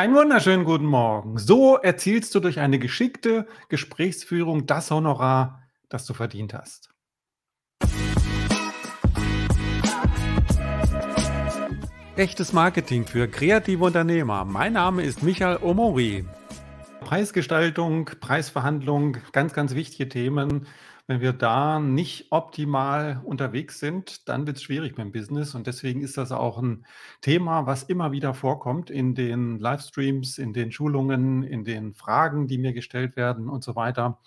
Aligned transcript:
Einen 0.00 0.14
wunderschönen 0.14 0.64
guten 0.64 0.86
Morgen. 0.86 1.36
So 1.36 1.76
erzielst 1.76 2.34
du 2.34 2.40
durch 2.40 2.58
eine 2.58 2.78
geschickte 2.78 3.46
Gesprächsführung 3.68 4.64
das 4.64 4.90
Honorar, 4.90 5.64
das 5.90 6.06
du 6.06 6.14
verdient 6.14 6.54
hast. 6.54 6.88
Echtes 12.16 12.54
Marketing 12.54 13.04
für 13.04 13.28
kreative 13.28 13.84
Unternehmer. 13.84 14.46
Mein 14.46 14.72
Name 14.72 15.02
ist 15.02 15.22
Michael 15.22 15.58
Omori. 15.60 16.24
Preisgestaltung, 17.00 18.06
Preisverhandlung, 18.20 19.18
ganz, 19.32 19.52
ganz 19.52 19.74
wichtige 19.74 20.08
Themen. 20.08 20.66
Wenn 21.10 21.20
wir 21.20 21.32
da 21.32 21.80
nicht 21.80 22.30
optimal 22.30 23.20
unterwegs 23.24 23.80
sind, 23.80 24.28
dann 24.28 24.46
wird 24.46 24.58
es 24.58 24.62
schwierig 24.62 24.94
beim 24.94 25.10
Business. 25.10 25.56
Und 25.56 25.66
deswegen 25.66 26.02
ist 26.02 26.16
das 26.16 26.30
auch 26.30 26.56
ein 26.58 26.86
Thema, 27.20 27.66
was 27.66 27.82
immer 27.82 28.12
wieder 28.12 28.32
vorkommt 28.32 28.90
in 28.90 29.16
den 29.16 29.58
Livestreams, 29.58 30.38
in 30.38 30.52
den 30.52 30.70
Schulungen, 30.70 31.42
in 31.42 31.64
den 31.64 31.94
Fragen, 31.94 32.46
die 32.46 32.58
mir 32.58 32.72
gestellt 32.72 33.16
werden 33.16 33.48
und 33.48 33.64
so 33.64 33.74
weiter. 33.74 34.20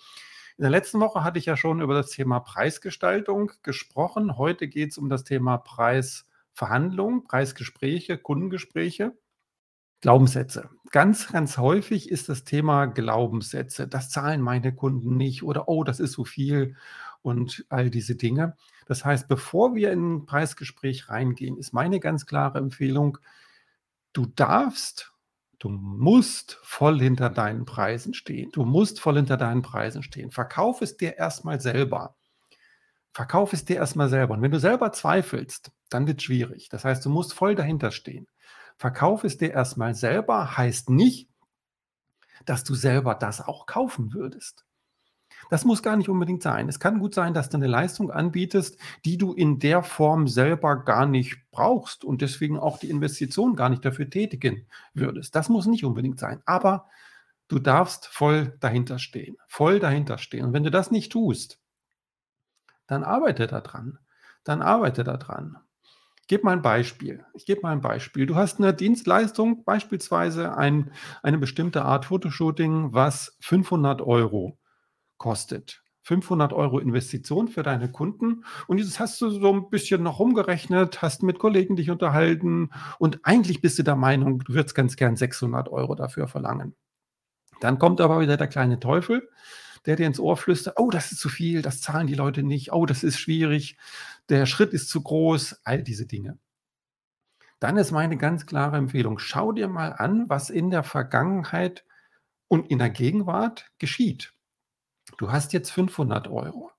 In 0.58 0.62
der 0.64 0.70
letzten 0.70 1.00
Woche 1.00 1.24
hatte 1.24 1.38
ich 1.38 1.46
ja 1.46 1.56
schon 1.56 1.80
über 1.80 1.94
das 1.94 2.10
Thema 2.10 2.40
Preisgestaltung 2.40 3.52
gesprochen. 3.62 4.36
Heute 4.36 4.68
geht 4.68 4.90
es 4.90 4.98
um 4.98 5.08
das 5.08 5.24
Thema 5.24 5.56
Preisverhandlung, 5.56 7.24
Preisgespräche, 7.24 8.18
Kundengespräche. 8.18 9.16
Glaubenssätze. 10.04 10.68
Ganz, 10.90 11.32
ganz 11.32 11.56
häufig 11.56 12.10
ist 12.10 12.28
das 12.28 12.44
Thema 12.44 12.84
Glaubenssätze. 12.84 13.88
Das 13.88 14.10
zahlen 14.10 14.42
meine 14.42 14.74
Kunden 14.74 15.16
nicht 15.16 15.42
oder 15.42 15.66
oh, 15.66 15.82
das 15.82 15.98
ist 15.98 16.12
so 16.12 16.26
viel 16.26 16.76
und 17.22 17.64
all 17.70 17.88
diese 17.88 18.14
Dinge. 18.14 18.54
Das 18.84 19.06
heißt, 19.06 19.28
bevor 19.28 19.74
wir 19.74 19.92
in 19.92 20.16
ein 20.16 20.26
Preisgespräch 20.26 21.08
reingehen, 21.08 21.56
ist 21.56 21.72
meine 21.72 22.00
ganz 22.00 22.26
klare 22.26 22.58
Empfehlung, 22.58 23.16
du 24.12 24.26
darfst, 24.26 25.14
du 25.58 25.70
musst 25.70 26.58
voll 26.62 27.00
hinter 27.00 27.30
deinen 27.30 27.64
Preisen 27.64 28.12
stehen. 28.12 28.50
Du 28.52 28.66
musst 28.66 29.00
voll 29.00 29.16
hinter 29.16 29.38
deinen 29.38 29.62
Preisen 29.62 30.02
stehen. 30.02 30.32
Verkauf 30.32 30.82
es 30.82 30.98
dir 30.98 31.16
erstmal 31.16 31.62
selber. 31.62 32.14
Verkauf 33.14 33.54
es 33.54 33.64
dir 33.64 33.76
erstmal 33.76 34.10
selber. 34.10 34.34
Und 34.34 34.42
wenn 34.42 34.50
du 34.50 34.60
selber 34.60 34.92
zweifelst, 34.92 35.72
dann 35.88 36.06
wird 36.06 36.18
es 36.18 36.24
schwierig. 36.24 36.68
Das 36.68 36.84
heißt, 36.84 37.02
du 37.06 37.08
musst 37.08 37.32
voll 37.32 37.54
dahinter 37.54 37.90
stehen. 37.90 38.26
Verkauf 38.76 39.24
es 39.24 39.38
dir 39.38 39.52
erstmal 39.52 39.94
selber, 39.94 40.56
heißt 40.56 40.90
nicht, 40.90 41.28
dass 42.44 42.64
du 42.64 42.74
selber 42.74 43.14
das 43.14 43.40
auch 43.40 43.66
kaufen 43.66 44.12
würdest. 44.12 44.64
Das 45.50 45.64
muss 45.64 45.82
gar 45.82 45.96
nicht 45.96 46.08
unbedingt 46.08 46.42
sein. 46.42 46.68
Es 46.68 46.80
kann 46.80 46.98
gut 46.98 47.14
sein, 47.14 47.34
dass 47.34 47.50
du 47.50 47.56
eine 47.56 47.66
Leistung 47.66 48.10
anbietest, 48.10 48.78
die 49.04 49.18
du 49.18 49.32
in 49.32 49.58
der 49.58 49.82
Form 49.82 50.26
selber 50.26 50.84
gar 50.84 51.06
nicht 51.06 51.36
brauchst 51.50 52.04
und 52.04 52.22
deswegen 52.22 52.58
auch 52.58 52.78
die 52.78 52.90
Investition 52.90 53.56
gar 53.56 53.68
nicht 53.68 53.84
dafür 53.84 54.08
tätigen 54.08 54.66
würdest. 54.94 55.34
Das 55.34 55.48
muss 55.48 55.66
nicht 55.66 55.84
unbedingt 55.84 56.18
sein. 56.18 56.42
Aber 56.46 56.88
du 57.48 57.58
darfst 57.58 58.06
voll 58.06 58.56
dahinter 58.60 58.98
stehen. 58.98 59.36
Voll 59.46 59.80
dahinter 59.80 60.18
stehen. 60.18 60.46
Und 60.46 60.52
wenn 60.52 60.64
du 60.64 60.70
das 60.70 60.90
nicht 60.90 61.12
tust, 61.12 61.60
dann 62.86 63.04
arbeite 63.04 63.46
daran. 63.46 63.98
Dann 64.44 64.62
arbeite 64.62 65.04
daran. 65.04 65.58
Gebe 66.26 66.44
mal 66.44 66.52
ein 66.52 66.62
Beispiel. 66.62 67.24
Ich 67.34 67.46
gebe 67.46 67.60
mal 67.62 67.72
ein 67.72 67.80
Beispiel. 67.80 68.26
Du 68.26 68.36
hast 68.36 68.58
eine 68.58 68.72
Dienstleistung, 68.72 69.64
beispielsweise 69.64 70.56
ein, 70.56 70.92
eine 71.22 71.38
bestimmte 71.38 71.84
Art 71.84 72.06
Fotoshooting, 72.06 72.94
was 72.94 73.36
500 73.40 74.00
Euro 74.00 74.58
kostet. 75.18 75.82
500 76.04 76.52
Euro 76.52 76.78
Investition 76.78 77.48
für 77.48 77.62
deine 77.62 77.90
Kunden. 77.90 78.44
Und 78.66 78.76
dieses 78.76 79.00
hast 79.00 79.20
du 79.20 79.30
so 79.30 79.52
ein 79.52 79.70
bisschen 79.70 80.02
noch 80.02 80.18
rumgerechnet, 80.18 81.02
hast 81.02 81.22
mit 81.22 81.38
Kollegen 81.38 81.76
dich 81.76 81.90
unterhalten 81.90 82.70
und 82.98 83.20
eigentlich 83.24 83.62
bist 83.62 83.78
du 83.78 83.82
der 83.82 83.96
Meinung, 83.96 84.40
du 84.40 84.54
würdest 84.54 84.74
ganz 84.74 84.96
gern 84.96 85.16
600 85.16 85.68
Euro 85.70 85.94
dafür 85.94 86.28
verlangen. 86.28 86.74
Dann 87.60 87.78
kommt 87.78 88.00
aber 88.00 88.20
wieder 88.20 88.36
der 88.36 88.48
kleine 88.48 88.80
Teufel 88.80 89.28
der 89.86 89.96
dir 89.96 90.06
ins 90.06 90.20
Ohr 90.20 90.36
flüstert, 90.36 90.78
oh, 90.78 90.90
das 90.90 91.12
ist 91.12 91.20
zu 91.20 91.28
viel, 91.28 91.62
das 91.62 91.80
zahlen 91.80 92.06
die 92.06 92.14
Leute 92.14 92.42
nicht, 92.42 92.72
oh, 92.72 92.86
das 92.86 93.02
ist 93.02 93.18
schwierig, 93.18 93.76
der 94.28 94.46
Schritt 94.46 94.72
ist 94.72 94.88
zu 94.88 95.02
groß, 95.02 95.60
all 95.64 95.82
diese 95.82 96.06
Dinge. 96.06 96.38
Dann 97.60 97.76
ist 97.76 97.92
meine 97.92 98.16
ganz 98.16 98.46
klare 98.46 98.76
Empfehlung, 98.76 99.18
schau 99.18 99.52
dir 99.52 99.68
mal 99.68 99.92
an, 99.92 100.28
was 100.28 100.50
in 100.50 100.70
der 100.70 100.82
Vergangenheit 100.82 101.84
und 102.48 102.70
in 102.70 102.78
der 102.78 102.90
Gegenwart 102.90 103.70
geschieht. 103.78 104.32
Du 105.18 105.30
hast 105.30 105.52
jetzt 105.52 105.70
500 105.70 106.28
Euro. 106.28 106.70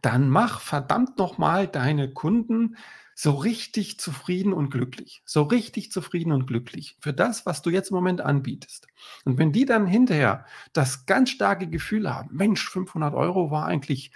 Dann 0.00 0.28
mach 0.28 0.60
verdammt 0.60 1.16
nochmal 1.18 1.68
deine 1.68 2.12
Kunden 2.12 2.76
so 3.22 3.30
richtig 3.30 4.00
zufrieden 4.00 4.52
und 4.52 4.70
glücklich. 4.70 5.22
So 5.24 5.42
richtig 5.42 5.92
zufrieden 5.92 6.32
und 6.32 6.48
glücklich 6.48 6.96
für 6.98 7.12
das, 7.12 7.46
was 7.46 7.62
du 7.62 7.70
jetzt 7.70 7.90
im 7.90 7.94
Moment 7.94 8.20
anbietest. 8.20 8.88
Und 9.24 9.38
wenn 9.38 9.52
die 9.52 9.64
dann 9.64 9.86
hinterher 9.86 10.44
das 10.72 11.06
ganz 11.06 11.30
starke 11.30 11.68
Gefühl 11.68 12.12
haben, 12.12 12.34
Mensch, 12.34 12.68
500 12.68 13.14
Euro 13.14 13.52
war 13.52 13.66
eigentlich 13.66 14.10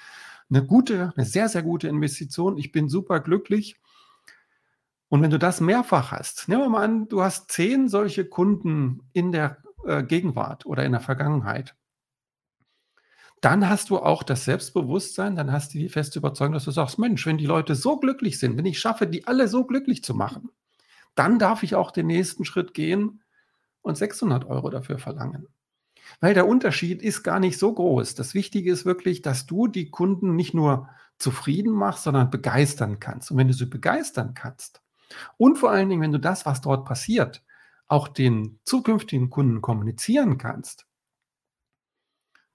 eine 0.51 0.67
gute, 0.67 1.13
eine 1.15 1.25
sehr, 1.25 1.49
sehr 1.49 1.63
gute 1.63 1.87
Investition. 1.87 2.59
Ich 2.59 2.73
bin 2.73 2.89
super 2.89 3.21
glücklich. 3.21 3.77
Und 5.09 5.23
wenn 5.23 5.31
du 5.31 5.39
das 5.39 5.61
mehrfach 5.61 6.11
hast, 6.11 6.49
nehmen 6.49 6.63
wir 6.63 6.69
mal 6.69 6.83
an, 6.83 7.09
du 7.09 7.23
hast 7.23 7.53
zehn 7.53 7.89
solche 7.89 8.25
Kunden 8.25 9.09
in 9.13 9.31
der 9.31 9.63
äh, 9.85 10.03
Gegenwart 10.03 10.67
oder 10.67 10.85
in 10.85 10.91
der 10.91 11.01
Vergangenheit 11.01 11.77
dann 13.41 13.69
hast 13.69 13.91
du 13.91 13.99
auch 13.99 14.23
das 14.23 14.45
Selbstbewusstsein, 14.45 15.37
dann 15.37 15.53
hast 15.53 15.75
du 15.75 15.79
die 15.79 15.89
feste 15.89 16.19
Überzeugung, 16.19 16.55
dass 16.55 16.65
du 16.65 16.71
sagst, 16.71 16.99
Mensch, 16.99 17.27
wenn 17.27 17.39
die 17.39 17.47
Leute 17.47 17.75
so 17.75 17.99
glücklich 17.99 18.39
sind, 18.39 18.57
wenn 18.57 18.67
ich 18.67 18.79
schaffe, 18.79 19.07
die 19.07 19.27
alle 19.27 19.49
so 19.49 19.65
glücklich 19.65 20.03
zu 20.03 20.15
machen, 20.15 20.51
dann 21.15 21.39
darf 21.39 21.63
ich 21.63 21.75
auch 21.75 21.91
den 21.91 22.07
nächsten 22.07 22.45
Schritt 22.45 22.75
gehen 22.75 23.23
und 23.83 23.97
600 23.97 24.47
Euro 24.47 24.71
dafür 24.71 24.99
verlangen. 24.99 25.49
Weil 26.21 26.35
der 26.35 26.47
Unterschied 26.47 27.03
ist 27.03 27.23
gar 27.23 27.41
nicht 27.41 27.59
so 27.59 27.73
groß. 27.73 28.15
Das 28.15 28.35
Wichtige 28.35 28.71
ist 28.71 28.85
wirklich, 28.85 29.23
dass 29.23 29.47
du 29.47 29.67
die 29.67 29.91
Kunden 29.91 30.37
nicht 30.37 30.55
nur 30.55 30.89
zufrieden 31.19 31.73
machst, 31.73 32.05
sondern 32.05 32.31
begeistern 32.31 33.01
kannst. 33.01 33.31
Und 33.31 33.39
wenn 33.39 33.49
du 33.49 33.55
sie 33.55 33.67
begeistern 33.67 34.35
kannst 34.35 34.83
und 35.37 35.57
vor 35.57 35.71
allen 35.71 35.89
Dingen, 35.89 36.03
wenn 36.03 36.13
du 36.13 36.21
das, 36.21 36.47
was 36.47 36.61
dort 36.61 36.85
passiert, 36.85 37.43
auch 37.87 38.09
den 38.09 38.59
zukünftigen 38.65 39.31
Kunden 39.31 39.61
kommunizieren 39.61 40.39
kannst, 40.39 40.87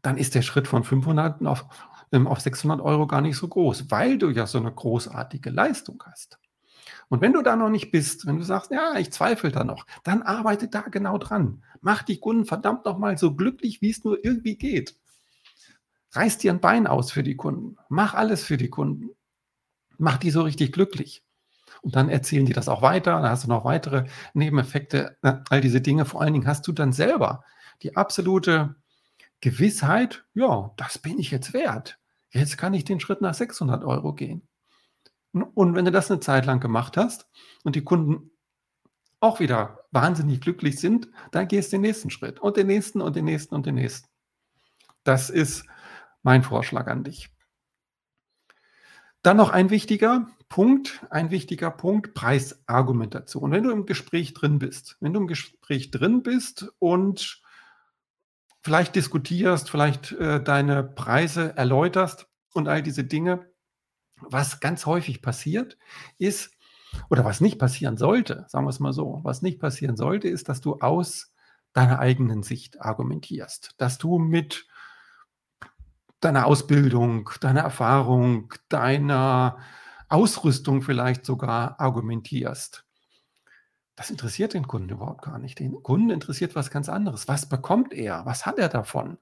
dann 0.01 0.17
ist 0.17 0.35
der 0.35 0.41
Schritt 0.41 0.67
von 0.67 0.83
500 0.83 1.45
auf, 1.45 1.65
ähm, 2.11 2.27
auf 2.27 2.39
600 2.39 2.81
Euro 2.81 3.07
gar 3.07 3.21
nicht 3.21 3.37
so 3.37 3.47
groß, 3.47 3.91
weil 3.91 4.17
du 4.17 4.29
ja 4.29 4.47
so 4.47 4.57
eine 4.57 4.71
großartige 4.71 5.49
Leistung 5.49 6.01
hast. 6.05 6.39
Und 7.09 7.21
wenn 7.21 7.33
du 7.33 7.41
da 7.41 7.55
noch 7.55 7.69
nicht 7.69 7.91
bist, 7.91 8.25
wenn 8.25 8.37
du 8.37 8.43
sagst, 8.43 8.71
ja, 8.71 8.97
ich 8.97 9.11
zweifle 9.11 9.51
da 9.51 9.63
noch, 9.63 9.85
dann 10.03 10.21
arbeite 10.21 10.69
da 10.69 10.81
genau 10.81 11.17
dran. 11.17 11.61
Mach 11.81 12.03
die 12.03 12.19
Kunden 12.19 12.45
verdammt 12.45 12.85
noch 12.85 12.97
mal 12.97 13.17
so 13.17 13.35
glücklich, 13.35 13.81
wie 13.81 13.89
es 13.89 14.03
nur 14.03 14.23
irgendwie 14.23 14.57
geht. 14.57 14.95
Reiß 16.13 16.37
dir 16.37 16.53
ein 16.53 16.61
Bein 16.61 16.87
aus 16.87 17.11
für 17.11 17.23
die 17.23 17.35
Kunden. 17.35 17.77
Mach 17.89 18.13
alles 18.13 18.43
für 18.43 18.57
die 18.57 18.69
Kunden. 18.69 19.09
Mach 19.97 20.17
die 20.17 20.31
so 20.31 20.41
richtig 20.41 20.71
glücklich. 20.71 21.23
Und 21.81 21.95
dann 21.95 22.09
erzählen 22.09 22.45
die 22.45 22.53
das 22.53 22.69
auch 22.69 22.81
weiter. 22.81 23.13
Dann 23.13 23.29
hast 23.29 23.45
du 23.45 23.49
noch 23.49 23.65
weitere 23.65 24.05
Nebeneffekte, 24.33 25.17
all 25.21 25.61
diese 25.61 25.81
Dinge. 25.81 26.05
Vor 26.05 26.21
allen 26.21 26.33
Dingen 26.33 26.47
hast 26.47 26.67
du 26.67 26.71
dann 26.71 26.93
selber 26.93 27.43
die 27.81 27.95
absolute 27.95 28.75
Gewissheit, 29.41 30.25
ja, 30.33 30.71
das 30.77 30.99
bin 30.99 31.19
ich 31.19 31.31
jetzt 31.31 31.53
wert. 31.53 31.99
Jetzt 32.29 32.57
kann 32.57 32.73
ich 32.73 32.85
den 32.85 32.99
Schritt 32.99 33.21
nach 33.21 33.33
600 33.33 33.83
Euro 33.83 34.13
gehen. 34.13 34.47
Und 35.33 35.75
wenn 35.75 35.85
du 35.85 35.91
das 35.91 36.11
eine 36.11 36.19
Zeit 36.19 36.45
lang 36.45 36.59
gemacht 36.59 36.97
hast 36.97 37.29
und 37.63 37.75
die 37.75 37.83
Kunden 37.83 38.31
auch 39.19 39.39
wieder 39.39 39.85
wahnsinnig 39.91 40.41
glücklich 40.41 40.79
sind, 40.79 41.09
dann 41.31 41.47
gehst 41.47 41.71
du 41.71 41.77
den 41.77 41.81
nächsten 41.81 42.09
Schritt 42.09 42.39
und 42.39 42.57
den 42.57 42.67
nächsten 42.67 43.01
und 43.01 43.15
den 43.15 43.25
nächsten 43.25 43.55
und 43.55 43.65
den 43.65 43.75
nächsten. 43.75 44.07
Das 45.03 45.29
ist 45.29 45.65
mein 46.23 46.43
Vorschlag 46.43 46.87
an 46.87 47.03
dich. 47.03 47.29
Dann 49.23 49.37
noch 49.37 49.51
ein 49.51 49.69
wichtiger 49.69 50.27
Punkt, 50.49 51.05
ein 51.11 51.31
wichtiger 51.31 51.71
Punkt, 51.71 52.13
Preisargumentation. 52.13 53.51
Wenn 53.51 53.63
du 53.63 53.71
im 53.71 53.85
Gespräch 53.85 54.33
drin 54.33 54.59
bist, 54.59 54.97
wenn 54.99 55.13
du 55.13 55.21
im 55.21 55.27
Gespräch 55.27 55.91
drin 55.91 56.23
bist 56.23 56.73
und 56.79 57.41
vielleicht 58.61 58.95
diskutierst, 58.95 59.69
vielleicht 59.69 60.11
äh, 60.13 60.41
deine 60.41 60.83
Preise 60.83 61.55
erläuterst 61.57 62.27
und 62.53 62.67
all 62.67 62.81
diese 62.81 63.03
Dinge. 63.03 63.47
Was 64.21 64.59
ganz 64.59 64.85
häufig 64.85 65.21
passiert, 65.21 65.77
ist, 66.17 66.51
oder 67.09 67.25
was 67.25 67.41
nicht 67.41 67.57
passieren 67.57 67.97
sollte, 67.97 68.45
sagen 68.49 68.65
wir 68.65 68.69
es 68.69 68.79
mal 68.79 68.93
so, 68.93 69.21
was 69.23 69.41
nicht 69.41 69.59
passieren 69.59 69.95
sollte, 69.95 70.27
ist, 70.27 70.49
dass 70.49 70.61
du 70.61 70.75
aus 70.79 71.33
deiner 71.73 71.99
eigenen 71.99 72.43
Sicht 72.43 72.81
argumentierst, 72.81 73.75
dass 73.77 73.97
du 73.97 74.19
mit 74.19 74.67
deiner 76.19 76.45
Ausbildung, 76.45 77.29
deiner 77.39 77.61
Erfahrung, 77.61 78.53
deiner 78.69 79.57
Ausrüstung 80.09 80.81
vielleicht 80.81 81.25
sogar 81.25 81.79
argumentierst. 81.79 82.85
Das 84.01 84.09
interessiert 84.09 84.55
den 84.55 84.67
Kunden 84.67 84.89
überhaupt 84.89 85.21
gar 85.21 85.37
nicht. 85.37 85.59
Den 85.59 85.83
Kunden 85.83 86.09
interessiert 86.09 86.55
was 86.55 86.71
ganz 86.71 86.89
anderes. 86.89 87.27
Was 87.27 87.47
bekommt 87.47 87.93
er? 87.93 88.25
Was 88.25 88.47
hat 88.47 88.57
er 88.57 88.67
davon? 88.67 89.19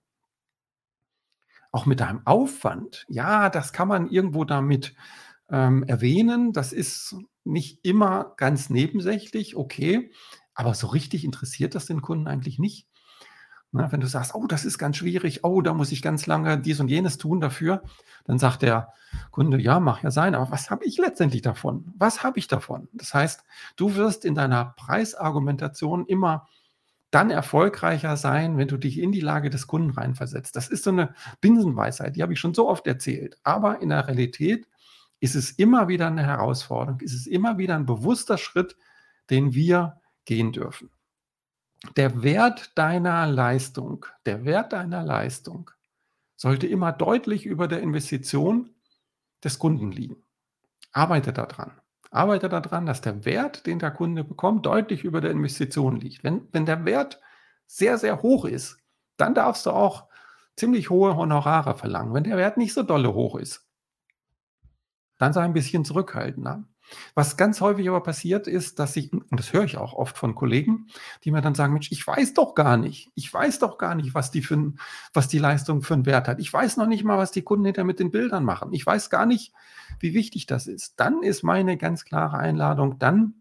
Auch 1.73 1.85
mit 1.85 1.99
deinem 1.99 2.25
Aufwand. 2.25 3.05
Ja, 3.09 3.49
das 3.49 3.73
kann 3.73 3.89
man 3.89 4.09
irgendwo 4.09 4.45
damit 4.45 4.95
ähm, 5.49 5.83
erwähnen. 5.83 6.53
Das 6.53 6.71
ist 6.71 7.17
nicht 7.43 7.83
immer 7.83 8.35
ganz 8.37 8.69
nebensächlich, 8.69 9.57
okay. 9.57 10.13
Aber 10.53 10.73
so 10.73 10.87
richtig 10.87 11.25
interessiert 11.25 11.75
das 11.75 11.85
den 11.85 12.01
Kunden 12.01 12.27
eigentlich 12.27 12.57
nicht. 12.57 12.87
Ne, 13.71 13.87
wenn 13.91 13.99
du 13.99 14.07
sagst, 14.07 14.33
oh, 14.33 14.47
das 14.47 14.65
ist 14.65 14.79
ganz 14.79 14.97
schwierig, 14.97 15.43
oh, 15.43 15.61
da 15.61 15.75
muss 15.75 15.91
ich 15.91 16.01
ganz 16.01 16.25
lange 16.25 16.57
dies 16.57 16.79
und 16.79 16.87
jenes 16.87 17.19
tun 17.19 17.39
dafür, 17.39 17.83
dann 18.25 18.39
sagt 18.39 18.63
der 18.63 18.93
Kunde, 19.29 19.59
ja, 19.59 19.79
mach 19.79 20.01
ja 20.01 20.09
sein, 20.09 20.33
aber 20.33 20.49
was 20.49 20.71
habe 20.71 20.85
ich 20.85 20.97
letztendlich 20.97 21.43
davon? 21.43 21.93
Was 21.95 22.23
habe 22.23 22.39
ich 22.39 22.47
davon? 22.47 22.87
Das 22.93 23.13
heißt, 23.13 23.43
du 23.75 23.95
wirst 23.95 24.25
in 24.25 24.33
deiner 24.33 24.73
Preisargumentation 24.75 26.07
immer 26.07 26.47
dann 27.11 27.29
erfolgreicher 27.29 28.17
sein, 28.17 28.57
wenn 28.57 28.67
du 28.67 28.77
dich 28.77 28.99
in 28.99 29.11
die 29.11 29.21
Lage 29.21 29.51
des 29.51 29.67
Kunden 29.67 29.91
reinversetzt. 29.91 30.55
Das 30.55 30.67
ist 30.67 30.83
so 30.83 30.89
eine 30.89 31.13
Binsenweisheit, 31.39 32.15
die 32.15 32.23
habe 32.23 32.33
ich 32.33 32.39
schon 32.39 32.55
so 32.55 32.67
oft 32.67 32.87
erzählt. 32.87 33.37
Aber 33.43 33.81
in 33.81 33.89
der 33.89 34.07
Realität 34.07 34.67
ist 35.19 35.35
es 35.35 35.51
immer 35.51 35.87
wieder 35.87 36.07
eine 36.07 36.25
Herausforderung, 36.25 37.01
ist 37.01 37.13
es 37.13 37.27
immer 37.27 37.59
wieder 37.59 37.75
ein 37.75 37.85
bewusster 37.85 38.37
Schritt, 38.39 38.75
den 39.29 39.53
wir 39.53 39.99
gehen 40.25 40.51
dürfen. 40.53 40.89
Der 41.95 42.23
Wert 42.23 42.77
deiner 42.77 43.25
Leistung, 43.27 44.05
der 44.25 44.43
Wert 44.45 44.73
deiner 44.73 45.03
Leistung 45.03 45.71
sollte 46.35 46.67
immer 46.67 46.91
deutlich 46.91 47.45
über 47.45 47.67
der 47.67 47.81
Investition 47.81 48.69
des 49.43 49.59
Kunden 49.59 49.91
liegen. 49.91 50.23
Arbeite 50.91 51.33
daran. 51.33 51.71
Arbeite 52.11 52.49
daran, 52.49 52.85
dass 52.85 53.01
der 53.01 53.23
Wert, 53.23 53.65
den 53.65 53.79
der 53.79 53.91
Kunde 53.91 54.23
bekommt, 54.23 54.65
deutlich 54.65 55.03
über 55.03 55.21
der 55.21 55.31
Investition 55.31 55.97
liegt. 55.97 56.23
Wenn, 56.23 56.47
wenn 56.51 56.65
der 56.65 56.85
Wert 56.85 57.21
sehr, 57.65 57.97
sehr 57.97 58.21
hoch 58.21 58.45
ist, 58.45 58.79
dann 59.17 59.35
darfst 59.35 59.65
du 59.65 59.71
auch 59.71 60.07
ziemlich 60.55 60.89
hohe 60.89 61.15
Honorare 61.15 61.75
verlangen. 61.75 62.13
Wenn 62.13 62.23
der 62.23 62.37
Wert 62.37 62.57
nicht 62.57 62.73
so 62.73 62.83
dolle 62.83 63.13
hoch 63.13 63.35
ist, 63.35 63.69
dann 65.17 65.33
sei 65.33 65.43
ein 65.43 65.53
bisschen 65.53 65.85
zurückhaltender. 65.85 66.63
Was 67.15 67.37
ganz 67.37 67.61
häufig 67.61 67.87
aber 67.89 68.01
passiert 68.01 68.47
ist, 68.47 68.79
dass 68.79 68.95
ich, 68.95 69.11
und 69.13 69.27
das 69.31 69.53
höre 69.53 69.63
ich 69.63 69.77
auch 69.77 69.93
oft 69.93 70.17
von 70.17 70.35
Kollegen, 70.35 70.87
die 71.23 71.31
mir 71.31 71.41
dann 71.41 71.55
sagen, 71.55 71.73
Mensch, 71.73 71.91
ich 71.91 72.05
weiß 72.05 72.33
doch 72.33 72.55
gar 72.55 72.77
nicht, 72.77 73.11
ich 73.15 73.33
weiß 73.33 73.59
doch 73.59 73.77
gar 73.77 73.95
nicht, 73.95 74.13
was 74.13 74.31
die, 74.31 74.41
für, 74.41 74.73
was 75.13 75.27
die 75.27 75.39
Leistung 75.39 75.81
für 75.81 75.93
einen 75.93 76.05
Wert 76.05 76.27
hat. 76.27 76.39
Ich 76.39 76.51
weiß 76.51 76.77
noch 76.77 76.87
nicht 76.87 77.03
mal, 77.03 77.17
was 77.17 77.31
die 77.31 77.43
Kunden 77.43 77.65
hinter 77.65 77.83
mit 77.83 77.99
den 77.99 78.11
Bildern 78.11 78.43
machen. 78.43 78.73
Ich 78.73 78.85
weiß 78.85 79.09
gar 79.09 79.25
nicht, 79.25 79.53
wie 79.99 80.13
wichtig 80.13 80.45
das 80.45 80.67
ist. 80.67 80.99
Dann 80.99 81.23
ist 81.23 81.43
meine 81.43 81.77
ganz 81.77 82.05
klare 82.05 82.37
Einladung, 82.37 82.99
dann 82.99 83.35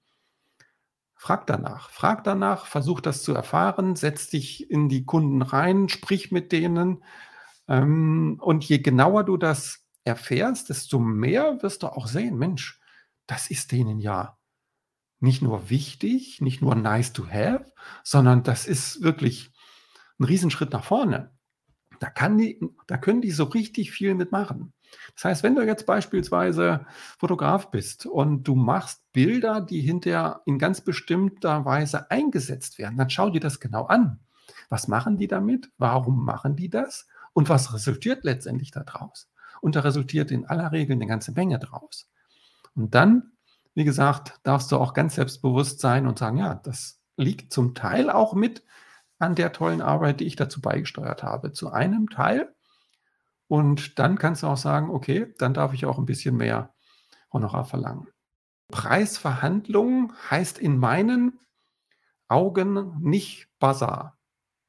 frag 1.14 1.46
danach, 1.46 1.90
frag 1.90 2.24
danach, 2.24 2.66
versuch 2.66 3.00
das 3.00 3.22
zu 3.22 3.34
erfahren, 3.34 3.96
setz 3.96 4.28
dich 4.28 4.70
in 4.70 4.88
die 4.88 5.04
Kunden 5.04 5.42
rein, 5.42 5.88
sprich 5.88 6.30
mit 6.30 6.52
denen. 6.52 7.02
Ähm, 7.66 8.38
und 8.40 8.64
je 8.64 8.78
genauer 8.78 9.24
du 9.24 9.36
das 9.36 9.84
erfährst, 10.04 10.70
desto 10.70 10.98
mehr 10.98 11.62
wirst 11.62 11.82
du 11.82 11.88
auch 11.88 12.06
sehen, 12.06 12.38
Mensch, 12.38 12.80
das 13.28 13.50
ist 13.50 13.70
denen 13.70 14.00
ja 14.00 14.36
nicht 15.20 15.42
nur 15.42 15.70
wichtig, 15.70 16.40
nicht 16.40 16.62
nur 16.62 16.74
nice 16.74 17.12
to 17.12 17.28
have, 17.28 17.72
sondern 18.02 18.42
das 18.42 18.66
ist 18.66 19.02
wirklich 19.02 19.52
ein 20.18 20.24
Riesenschritt 20.24 20.72
nach 20.72 20.84
vorne. 20.84 21.30
Da, 22.00 22.10
kann 22.10 22.38
die, 22.38 22.60
da 22.86 22.96
können 22.96 23.20
die 23.20 23.30
so 23.30 23.44
richtig 23.44 23.90
viel 23.90 24.14
mitmachen. 24.14 24.72
Das 25.14 25.24
heißt, 25.24 25.42
wenn 25.42 25.54
du 25.54 25.66
jetzt 25.66 25.86
beispielsweise 25.86 26.86
Fotograf 27.18 27.70
bist 27.70 28.06
und 28.06 28.44
du 28.44 28.54
machst 28.54 29.02
Bilder, 29.12 29.60
die 29.60 29.80
hinterher 29.80 30.40
in 30.46 30.58
ganz 30.58 30.80
bestimmter 30.80 31.64
Weise 31.64 32.10
eingesetzt 32.10 32.78
werden, 32.78 32.96
dann 32.96 33.10
schau 33.10 33.30
dir 33.30 33.40
das 33.40 33.60
genau 33.60 33.86
an. 33.86 34.20
Was 34.68 34.88
machen 34.88 35.18
die 35.18 35.28
damit? 35.28 35.70
Warum 35.76 36.24
machen 36.24 36.56
die 36.56 36.70
das? 36.70 37.06
Und 37.32 37.48
was 37.48 37.74
resultiert 37.74 38.24
letztendlich 38.24 38.70
daraus? 38.70 39.30
Und 39.60 39.76
da 39.76 39.80
resultiert 39.80 40.30
in 40.30 40.46
aller 40.46 40.72
Regel 40.72 40.94
eine 40.94 41.06
ganze 41.06 41.32
Menge 41.32 41.58
draus. 41.58 42.08
Und 42.78 42.94
dann, 42.94 43.32
wie 43.74 43.84
gesagt, 43.84 44.38
darfst 44.44 44.70
du 44.70 44.76
auch 44.76 44.94
ganz 44.94 45.16
selbstbewusst 45.16 45.80
sein 45.80 46.06
und 46.06 46.18
sagen, 46.18 46.38
ja, 46.38 46.54
das 46.54 47.00
liegt 47.16 47.52
zum 47.52 47.74
Teil 47.74 48.08
auch 48.08 48.34
mit 48.34 48.62
an 49.18 49.34
der 49.34 49.52
tollen 49.52 49.82
Arbeit, 49.82 50.20
die 50.20 50.26
ich 50.26 50.36
dazu 50.36 50.60
beigesteuert 50.60 51.24
habe. 51.24 51.52
Zu 51.52 51.72
einem 51.72 52.08
Teil. 52.08 52.54
Und 53.48 53.98
dann 53.98 54.16
kannst 54.16 54.44
du 54.44 54.46
auch 54.46 54.56
sagen, 54.56 54.90
okay, 54.90 55.34
dann 55.38 55.54
darf 55.54 55.74
ich 55.74 55.86
auch 55.86 55.98
ein 55.98 56.06
bisschen 56.06 56.36
mehr 56.36 56.72
Honorar 57.32 57.64
verlangen. 57.64 58.06
Preisverhandlung 58.68 60.12
heißt 60.30 60.58
in 60.58 60.78
meinen 60.78 61.40
Augen 62.28 62.96
nicht 63.00 63.48
Bazar, 63.58 64.18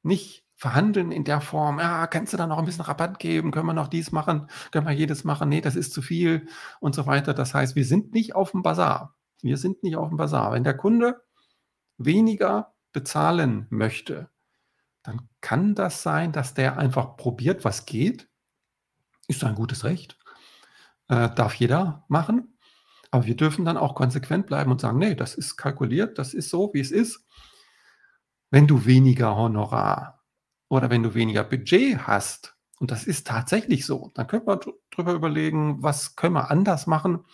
nicht 0.02 0.44
verhandeln 0.60 1.10
in 1.10 1.24
der 1.24 1.40
Form, 1.40 1.78
ja, 1.78 2.06
kannst 2.06 2.34
du 2.34 2.36
da 2.36 2.46
noch 2.46 2.58
ein 2.58 2.66
bisschen 2.66 2.84
Rabatt 2.84 3.18
geben, 3.18 3.50
können 3.50 3.64
wir 3.64 3.72
noch 3.72 3.88
dies 3.88 4.12
machen, 4.12 4.46
können 4.70 4.86
wir 4.86 4.92
jedes 4.92 5.24
machen, 5.24 5.48
nee, 5.48 5.62
das 5.62 5.74
ist 5.74 5.94
zu 5.94 6.02
viel 6.02 6.48
und 6.80 6.94
so 6.94 7.06
weiter. 7.06 7.32
Das 7.32 7.54
heißt, 7.54 7.76
wir 7.76 7.86
sind 7.86 8.12
nicht 8.12 8.34
auf 8.34 8.50
dem 8.50 8.60
Bazar. 8.60 9.16
Wir 9.40 9.56
sind 9.56 9.82
nicht 9.82 9.96
auf 9.96 10.10
dem 10.10 10.18
Bazar. 10.18 10.52
Wenn 10.52 10.62
der 10.62 10.76
Kunde 10.76 11.22
weniger 11.96 12.74
bezahlen 12.92 13.68
möchte, 13.70 14.28
dann 15.02 15.30
kann 15.40 15.74
das 15.74 16.02
sein, 16.02 16.30
dass 16.30 16.52
der 16.52 16.76
einfach 16.76 17.16
probiert, 17.16 17.64
was 17.64 17.86
geht. 17.86 18.28
Ist 19.28 19.42
ein 19.44 19.54
gutes 19.54 19.84
Recht. 19.84 20.18
Äh, 21.08 21.30
darf 21.30 21.54
jeder 21.54 22.04
machen. 22.08 22.58
Aber 23.10 23.24
wir 23.24 23.34
dürfen 23.34 23.64
dann 23.64 23.78
auch 23.78 23.94
konsequent 23.94 24.46
bleiben 24.46 24.70
und 24.70 24.82
sagen, 24.82 24.98
nee, 24.98 25.14
das 25.14 25.34
ist 25.34 25.56
kalkuliert, 25.56 26.18
das 26.18 26.34
ist 26.34 26.50
so, 26.50 26.70
wie 26.74 26.80
es 26.80 26.90
ist. 26.90 27.26
Wenn 28.50 28.66
du 28.66 28.84
weniger 28.84 29.34
Honorar 29.36 30.19
oder 30.70 30.88
wenn 30.88 31.02
du 31.02 31.14
weniger 31.14 31.44
Budget 31.44 32.06
hast, 32.06 32.56
und 32.78 32.90
das 32.90 33.04
ist 33.04 33.26
tatsächlich 33.26 33.84
so, 33.84 34.10
dann 34.14 34.26
können 34.26 34.46
wir 34.46 34.58
darüber 34.90 35.12
überlegen, 35.12 35.82
was 35.82 36.16
können 36.16 36.34
wir 36.34 36.50
anders 36.50 36.86
machen, 36.86 37.24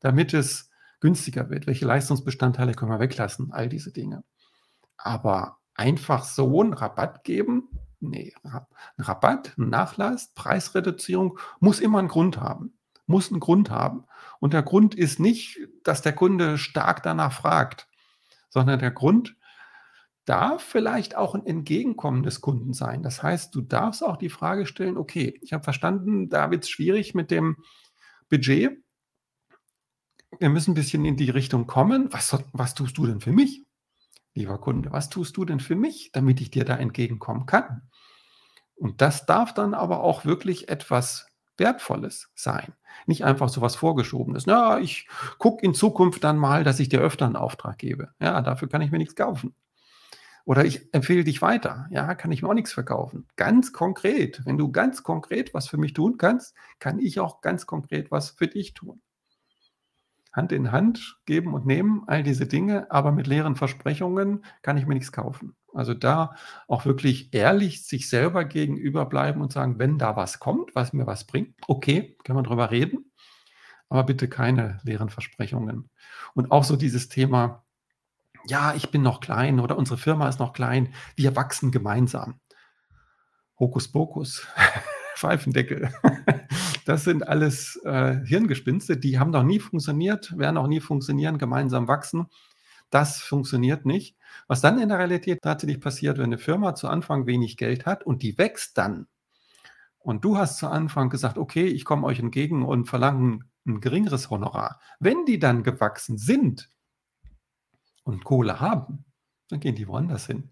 damit 0.00 0.34
es 0.34 0.70
günstiger 1.00 1.48
wird. 1.48 1.66
Welche 1.66 1.86
Leistungsbestandteile 1.86 2.74
können 2.74 2.90
wir 2.90 3.00
weglassen? 3.00 3.52
All 3.52 3.68
diese 3.68 3.92
Dinge. 3.92 4.24
Aber 4.98 5.58
einfach 5.74 6.24
so 6.24 6.60
einen 6.60 6.74
Rabatt 6.74 7.24
geben? 7.24 7.70
Nee, 8.00 8.34
ein 8.42 8.66
Rabatt, 8.98 9.54
ein 9.56 9.70
Nachlass, 9.70 10.34
Preisreduzierung 10.34 11.38
muss 11.60 11.80
immer 11.80 12.00
einen 12.00 12.08
Grund 12.08 12.38
haben. 12.38 12.76
Muss 13.06 13.30
einen 13.30 13.40
Grund 13.40 13.70
haben. 13.70 14.04
Und 14.40 14.52
der 14.52 14.62
Grund 14.62 14.94
ist 14.94 15.20
nicht, 15.20 15.60
dass 15.84 16.02
der 16.02 16.12
Kunde 16.12 16.58
stark 16.58 17.02
danach 17.02 17.32
fragt, 17.32 17.88
sondern 18.48 18.80
der 18.80 18.90
Grund 18.90 19.36
darf 20.30 20.62
vielleicht 20.62 21.16
auch 21.16 21.34
ein 21.34 21.44
Entgegenkommen 21.44 22.22
des 22.22 22.40
Kunden 22.40 22.72
sein. 22.72 23.02
Das 23.02 23.20
heißt, 23.20 23.52
du 23.52 23.62
darfst 23.62 24.04
auch 24.04 24.16
die 24.16 24.28
Frage 24.28 24.64
stellen, 24.64 24.96
okay, 24.96 25.36
ich 25.42 25.52
habe 25.52 25.64
verstanden, 25.64 26.28
da 26.28 26.52
wird 26.52 26.62
es 26.62 26.70
schwierig 26.70 27.14
mit 27.14 27.32
dem 27.32 27.56
Budget. 28.28 28.80
Wir 30.38 30.48
müssen 30.48 30.70
ein 30.70 30.74
bisschen 30.74 31.04
in 31.04 31.16
die 31.16 31.30
Richtung 31.30 31.66
kommen. 31.66 32.12
Was, 32.12 32.44
was 32.52 32.76
tust 32.76 32.96
du 32.96 33.06
denn 33.06 33.20
für 33.20 33.32
mich, 33.32 33.64
lieber 34.34 34.58
Kunde? 34.58 34.92
Was 34.92 35.08
tust 35.08 35.36
du 35.36 35.44
denn 35.44 35.58
für 35.58 35.74
mich, 35.74 36.12
damit 36.12 36.40
ich 36.40 36.52
dir 36.52 36.64
da 36.64 36.76
entgegenkommen 36.76 37.46
kann? 37.46 37.90
Und 38.76 39.00
das 39.00 39.26
darf 39.26 39.52
dann 39.52 39.74
aber 39.74 39.98
auch 40.00 40.24
wirklich 40.24 40.68
etwas 40.68 41.26
Wertvolles 41.56 42.30
sein. 42.36 42.72
Nicht 43.06 43.24
einfach 43.24 43.48
so 43.48 43.62
was 43.62 43.74
Vorgeschobenes. 43.74 44.46
Na, 44.46 44.78
ich 44.78 45.08
gucke 45.38 45.66
in 45.66 45.74
Zukunft 45.74 46.22
dann 46.22 46.38
mal, 46.38 46.62
dass 46.62 46.78
ich 46.78 46.88
dir 46.88 47.00
öfter 47.00 47.26
einen 47.26 47.34
Auftrag 47.34 47.78
gebe. 47.78 48.14
Ja, 48.20 48.40
dafür 48.42 48.68
kann 48.68 48.80
ich 48.80 48.92
mir 48.92 48.98
nichts 48.98 49.16
kaufen. 49.16 49.56
Oder 50.50 50.64
ich 50.64 50.92
empfehle 50.92 51.22
dich 51.22 51.42
weiter. 51.42 51.86
Ja, 51.92 52.16
kann 52.16 52.32
ich 52.32 52.42
mir 52.42 52.48
auch 52.48 52.54
nichts 52.54 52.72
verkaufen. 52.72 53.28
Ganz 53.36 53.72
konkret. 53.72 54.44
Wenn 54.44 54.58
du 54.58 54.72
ganz 54.72 55.04
konkret 55.04 55.54
was 55.54 55.68
für 55.68 55.76
mich 55.76 55.92
tun 55.92 56.16
kannst, 56.18 56.56
kann 56.80 56.98
ich 56.98 57.20
auch 57.20 57.40
ganz 57.40 57.66
konkret 57.66 58.10
was 58.10 58.30
für 58.30 58.48
dich 58.48 58.74
tun. 58.74 59.00
Hand 60.32 60.50
in 60.50 60.72
Hand 60.72 61.20
geben 61.24 61.54
und 61.54 61.66
nehmen, 61.66 62.02
all 62.08 62.24
diese 62.24 62.48
Dinge, 62.48 62.90
aber 62.90 63.12
mit 63.12 63.28
leeren 63.28 63.54
Versprechungen 63.54 64.44
kann 64.62 64.76
ich 64.76 64.86
mir 64.86 64.94
nichts 64.94 65.12
kaufen. 65.12 65.54
Also 65.72 65.94
da 65.94 66.34
auch 66.66 66.84
wirklich 66.84 67.32
ehrlich 67.32 67.86
sich 67.86 68.08
selber 68.08 68.44
gegenüber 68.44 69.06
bleiben 69.06 69.42
und 69.42 69.52
sagen, 69.52 69.78
wenn 69.78 69.98
da 69.98 70.16
was 70.16 70.40
kommt, 70.40 70.74
was 70.74 70.92
mir 70.92 71.06
was 71.06 71.28
bringt, 71.28 71.54
okay, 71.68 72.16
können 72.24 72.40
wir 72.40 72.42
drüber 72.42 72.72
reden, 72.72 73.12
aber 73.88 74.02
bitte 74.02 74.26
keine 74.26 74.80
leeren 74.82 75.10
Versprechungen. 75.10 75.90
Und 76.34 76.50
auch 76.50 76.64
so 76.64 76.74
dieses 76.74 77.08
Thema, 77.08 77.62
ja, 78.46 78.74
ich 78.74 78.90
bin 78.90 79.02
noch 79.02 79.20
klein 79.20 79.60
oder 79.60 79.76
unsere 79.76 79.98
Firma 79.98 80.28
ist 80.28 80.40
noch 80.40 80.52
klein, 80.52 80.92
wir 81.16 81.36
wachsen 81.36 81.70
gemeinsam. 81.70 82.40
Hokuspokus, 83.58 84.46
Pfeifendeckel. 85.16 85.92
Das 86.86 87.04
sind 87.04 87.28
alles 87.28 87.76
äh, 87.84 88.16
Hirngespinste, 88.24 88.96
die 88.96 89.18
haben 89.18 89.30
noch 89.30 89.44
nie 89.44 89.60
funktioniert, 89.60 90.36
werden 90.36 90.56
auch 90.56 90.66
nie 90.66 90.80
funktionieren, 90.80 91.38
gemeinsam 91.38 91.86
wachsen. 91.86 92.26
Das 92.88 93.20
funktioniert 93.20 93.86
nicht. 93.86 94.16
Was 94.48 94.60
dann 94.60 94.80
in 94.80 94.88
der 94.88 94.98
Realität 94.98 95.40
tatsächlich 95.42 95.80
passiert, 95.80 96.18
wenn 96.18 96.24
eine 96.24 96.38
Firma 96.38 96.74
zu 96.74 96.88
Anfang 96.88 97.26
wenig 97.26 97.56
Geld 97.58 97.86
hat 97.86 98.02
und 98.04 98.22
die 98.22 98.38
wächst 98.38 98.76
dann, 98.76 99.06
und 100.00 100.24
du 100.24 100.38
hast 100.38 100.56
zu 100.56 100.66
Anfang 100.66 101.10
gesagt, 101.10 101.38
okay, 101.38 101.66
ich 101.66 101.84
komme 101.84 102.06
euch 102.06 102.18
entgegen 102.18 102.64
und 102.64 102.86
verlange 102.86 103.40
ein 103.66 103.80
geringeres 103.80 104.30
Honorar. 104.30 104.80
Wenn 104.98 105.26
die 105.26 105.38
dann 105.38 105.62
gewachsen 105.62 106.16
sind, 106.16 106.70
und 108.12 108.24
Kohle 108.24 108.60
haben, 108.60 109.04
dann 109.48 109.60
gehen 109.60 109.74
die 109.74 109.88
woanders 109.88 110.26
hin. 110.26 110.50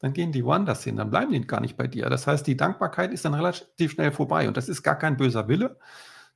Dann 0.00 0.12
gehen 0.12 0.30
die 0.30 0.44
woanders 0.44 0.84
hin, 0.84 0.96
dann 0.96 1.10
bleiben 1.10 1.32
die 1.32 1.40
gar 1.46 1.60
nicht 1.60 1.76
bei 1.76 1.88
dir. 1.88 2.08
Das 2.08 2.26
heißt, 2.26 2.46
die 2.46 2.56
Dankbarkeit 2.56 3.12
ist 3.12 3.24
dann 3.24 3.34
relativ 3.34 3.92
schnell 3.92 4.12
vorbei. 4.12 4.46
Und 4.46 4.56
das 4.56 4.68
ist 4.68 4.82
gar 4.82 4.96
kein 4.96 5.16
böser 5.16 5.48
Wille, 5.48 5.78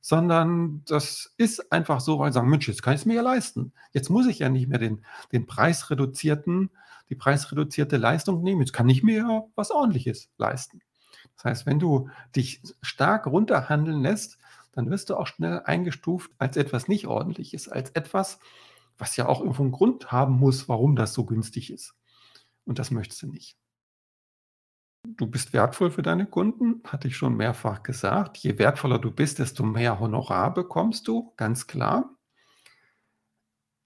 sondern 0.01 0.81
das 0.85 1.33
ist 1.37 1.71
einfach 1.71 2.01
so, 2.01 2.19
weil 2.19 2.31
sie 2.31 2.35
sagen, 2.35 2.49
Mensch, 2.49 2.67
jetzt 2.67 2.83
kann 2.83 2.93
ich 2.93 3.01
es 3.01 3.05
mir 3.05 3.15
ja 3.15 3.21
leisten. 3.21 3.71
Jetzt 3.93 4.09
muss 4.09 4.27
ich 4.27 4.39
ja 4.39 4.49
nicht 4.49 4.67
mehr 4.67 4.79
den, 4.79 5.05
den 5.31 5.45
preisreduzierten 5.45 6.69
die 7.09 7.15
preisreduzierte 7.15 7.97
Leistung 7.97 8.41
nehmen. 8.43 8.61
Jetzt 8.61 8.73
kann 8.73 8.89
ich 8.89 9.03
mir 9.03 9.43
was 9.55 9.71
Ordentliches 9.71 10.29
leisten. 10.37 10.81
Das 11.35 11.45
heißt, 11.45 11.65
wenn 11.65 11.79
du 11.79 12.09
dich 12.35 12.61
stark 12.81 13.27
runterhandeln 13.27 14.01
lässt, 14.01 14.37
dann 14.71 14.89
wirst 14.89 15.09
du 15.09 15.15
auch 15.15 15.27
schnell 15.27 15.61
eingestuft 15.65 16.31
als 16.37 16.57
etwas 16.57 16.87
nicht 16.87 17.05
ordentliches, 17.05 17.69
als 17.69 17.91
etwas, 17.91 18.39
was 18.97 19.15
ja 19.17 19.27
auch 19.27 19.41
irgendwo 19.41 19.63
einen 19.63 19.71
Grund 19.71 20.11
haben 20.11 20.35
muss, 20.35 20.69
warum 20.69 20.95
das 20.95 21.13
so 21.13 21.25
günstig 21.25 21.71
ist. 21.71 21.95
Und 22.65 22.79
das 22.79 22.91
möchtest 22.91 23.21
du 23.23 23.27
nicht. 23.27 23.57
Du 25.05 25.27
bist 25.27 25.51
wertvoll 25.51 25.91
für 25.91 26.01
deine 26.01 26.25
Kunden, 26.25 26.81
hatte 26.85 27.09
ich 27.09 27.17
schon 27.17 27.35
mehrfach 27.35 27.83
gesagt. 27.83 28.37
Je 28.37 28.57
wertvoller 28.57 28.99
du 28.99 29.11
bist, 29.11 29.39
desto 29.39 29.63
mehr 29.63 29.99
Honorar 29.99 30.53
bekommst 30.53 31.07
du, 31.09 31.33
ganz 31.35 31.67
klar. 31.67 32.17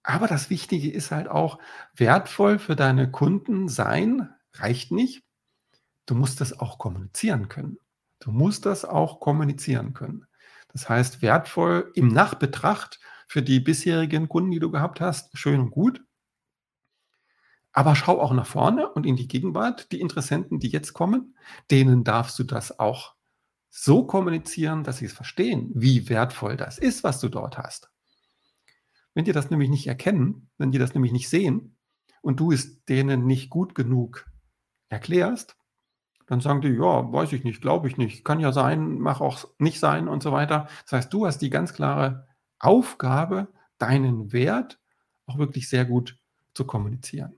Aber 0.04 0.28
das 0.28 0.50
Wichtige 0.50 0.92
ist 0.92 1.12
halt 1.12 1.28
auch, 1.28 1.58
wertvoll 1.96 2.60
für 2.60 2.76
deine 2.76 3.12
Kunden 3.12 3.68
sein 3.68 4.30
reicht 4.54 4.92
nicht. 4.92 5.24
Du 6.06 6.16
musst 6.16 6.40
das 6.40 6.58
auch 6.58 6.78
kommunizieren 6.78 7.50
können. 7.50 7.78
Du 8.20 8.32
musst 8.32 8.66
das 8.66 8.86
auch 8.86 9.20
kommunizieren 9.20 9.94
können. 9.94 10.26
Das 10.72 10.88
heißt, 10.88 11.22
wertvoll 11.22 11.92
im 11.96 12.08
Nachbetracht 12.10 13.00
für 13.28 13.44
die 13.44 13.60
bisherigen 13.60 14.30
Kunden, 14.30 14.52
die 14.52 14.60
du 14.60 14.72
gehabt 14.72 15.02
hast, 15.02 15.38
schön 15.38 15.60
und 15.60 15.72
gut. 15.72 16.04
Aber 17.74 17.96
schau 17.96 18.20
auch 18.20 18.34
nach 18.34 18.48
vorne 18.48 18.90
und 18.90 19.06
in 19.06 19.16
die 19.16 19.28
Gegenwart. 19.28 19.92
Die 19.92 20.00
Interessenten, 20.00 20.60
die 20.60 20.70
jetzt 20.70 20.94
kommen, 20.94 21.38
denen 21.70 22.04
darfst 22.04 22.40
du 22.40 22.44
das 22.44 22.80
auch 22.80 23.16
so 23.70 24.06
kommunizieren, 24.06 24.84
dass 24.84 24.98
sie 24.98 25.06
es 25.06 25.14
verstehen, 25.14 25.72
wie 25.76 26.10
wertvoll 26.10 26.58
das 26.58 26.80
ist, 26.80 27.04
was 27.04 27.20
du 27.20 27.30
dort 27.30 27.58
hast. 27.58 27.92
Wenn 29.14 29.26
die 29.26 29.34
das 29.34 29.52
nämlich 29.52 29.70
nicht 29.70 29.88
erkennen, 29.88 30.50
wenn 30.58 30.72
die 30.72 30.80
das 30.80 30.94
nämlich 30.94 31.12
nicht 31.12 31.30
sehen 31.30 31.78
und 32.22 32.40
du 32.40 32.52
es 32.52 32.84
denen 32.86 33.26
nicht 33.26 33.50
gut 33.50 33.76
genug 33.76 34.26
erklärst, 34.90 35.58
dann 36.28 36.42
sagen 36.42 36.62
die, 36.62 36.70
ja, 36.70 37.12
weiß 37.12 37.34
ich 37.34 37.44
nicht, 37.44 37.62
glaube 37.62 37.88
ich 37.88 37.98
nicht, 37.98 38.24
kann 38.24 38.40
ja 38.40 38.52
sein, 38.52 39.00
mach 39.00 39.22
auch 39.22 39.46
nicht 39.60 39.80
sein 39.80 40.08
und 40.08 40.24
so 40.24 40.32
weiter. 40.32 40.68
Das 40.84 40.94
heißt, 40.94 41.14
du 41.14 41.26
hast 41.26 41.40
die 41.40 41.50
ganz 41.50 41.74
klare 41.74 42.28
Aufgabe, 42.60 43.48
deinen 43.78 44.32
Wert 44.32 44.80
auch 45.26 45.38
wirklich 45.38 45.70
sehr 45.70 45.86
gut 45.86 46.18
zu 46.54 46.66
kommunizieren. 46.66 47.36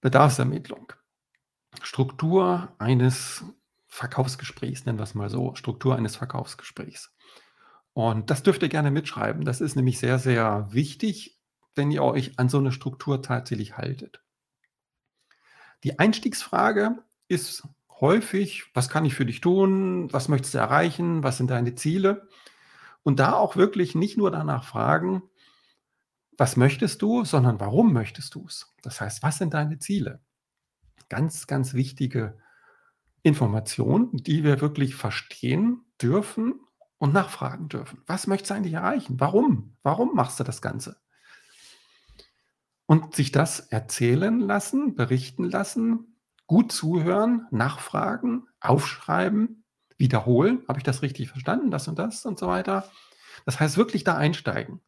Bedarfsermittlung. 0.00 0.92
Struktur 1.82 2.72
eines 2.78 3.44
Verkaufsgesprächs, 3.86 4.86
nennen 4.86 4.98
wir 4.98 5.04
es 5.04 5.14
mal 5.14 5.30
so, 5.30 5.54
Struktur 5.54 5.96
eines 5.96 6.16
Verkaufsgesprächs. 6.16 7.14
Und 7.92 8.30
das 8.30 8.42
dürft 8.42 8.62
ihr 8.62 8.68
gerne 8.68 8.90
mitschreiben. 8.90 9.44
Das 9.44 9.60
ist 9.60 9.74
nämlich 9.74 9.98
sehr, 9.98 10.18
sehr 10.18 10.68
wichtig, 10.70 11.38
wenn 11.74 11.90
ihr 11.90 12.02
euch 12.02 12.38
an 12.38 12.48
so 12.48 12.58
eine 12.58 12.72
Struktur 12.72 13.22
tatsächlich 13.22 13.76
haltet. 13.76 14.22
Die 15.84 15.98
Einstiegsfrage 15.98 17.02
ist 17.28 17.66
häufig, 18.00 18.64
was 18.74 18.88
kann 18.88 19.04
ich 19.04 19.14
für 19.14 19.26
dich 19.26 19.40
tun? 19.40 20.12
Was 20.12 20.28
möchtest 20.28 20.54
du 20.54 20.58
erreichen? 20.58 21.22
Was 21.22 21.38
sind 21.38 21.50
deine 21.50 21.74
Ziele? 21.74 22.28
Und 23.02 23.20
da 23.20 23.34
auch 23.34 23.56
wirklich 23.56 23.94
nicht 23.94 24.16
nur 24.16 24.30
danach 24.30 24.64
fragen, 24.64 25.22
was 26.36 26.56
möchtest 26.56 27.02
du, 27.02 27.24
sondern 27.24 27.58
warum 27.58 27.92
möchtest 27.92 28.34
du 28.34 28.46
es? 28.46 28.72
Das 28.82 29.00
heißt, 29.00 29.22
was 29.22 29.38
sind 29.38 29.54
deine 29.54 29.78
Ziele? 29.78 30.20
Ganz, 31.08 31.46
ganz 31.46 31.74
wichtige 31.74 32.38
Informationen, 33.22 34.10
die 34.12 34.44
wir 34.44 34.60
wirklich 34.60 34.94
verstehen 34.94 35.84
dürfen 36.00 36.60
und 36.98 37.12
nachfragen 37.12 37.68
dürfen. 37.68 38.02
Was 38.06 38.26
möchtest 38.26 38.50
du 38.50 38.54
eigentlich 38.54 38.74
erreichen? 38.74 39.18
Warum? 39.18 39.76
Warum 39.82 40.14
machst 40.14 40.38
du 40.38 40.44
das 40.44 40.62
Ganze? 40.62 41.00
Und 42.86 43.14
sich 43.16 43.32
das 43.32 43.60
erzählen 43.60 44.38
lassen, 44.40 44.94
berichten 44.94 45.44
lassen, 45.44 46.20
gut 46.46 46.72
zuhören, 46.72 47.46
nachfragen, 47.50 48.46
aufschreiben, 48.60 49.64
wiederholen. 49.98 50.62
Habe 50.68 50.78
ich 50.78 50.84
das 50.84 51.02
richtig 51.02 51.28
verstanden? 51.28 51.70
Das 51.70 51.88
und 51.88 51.98
das 51.98 52.24
und 52.24 52.38
so 52.38 52.46
weiter. 52.46 52.90
Das 53.44 53.60
heißt, 53.60 53.76
wirklich 53.76 54.04
da 54.04 54.16
einsteigen. 54.16 54.80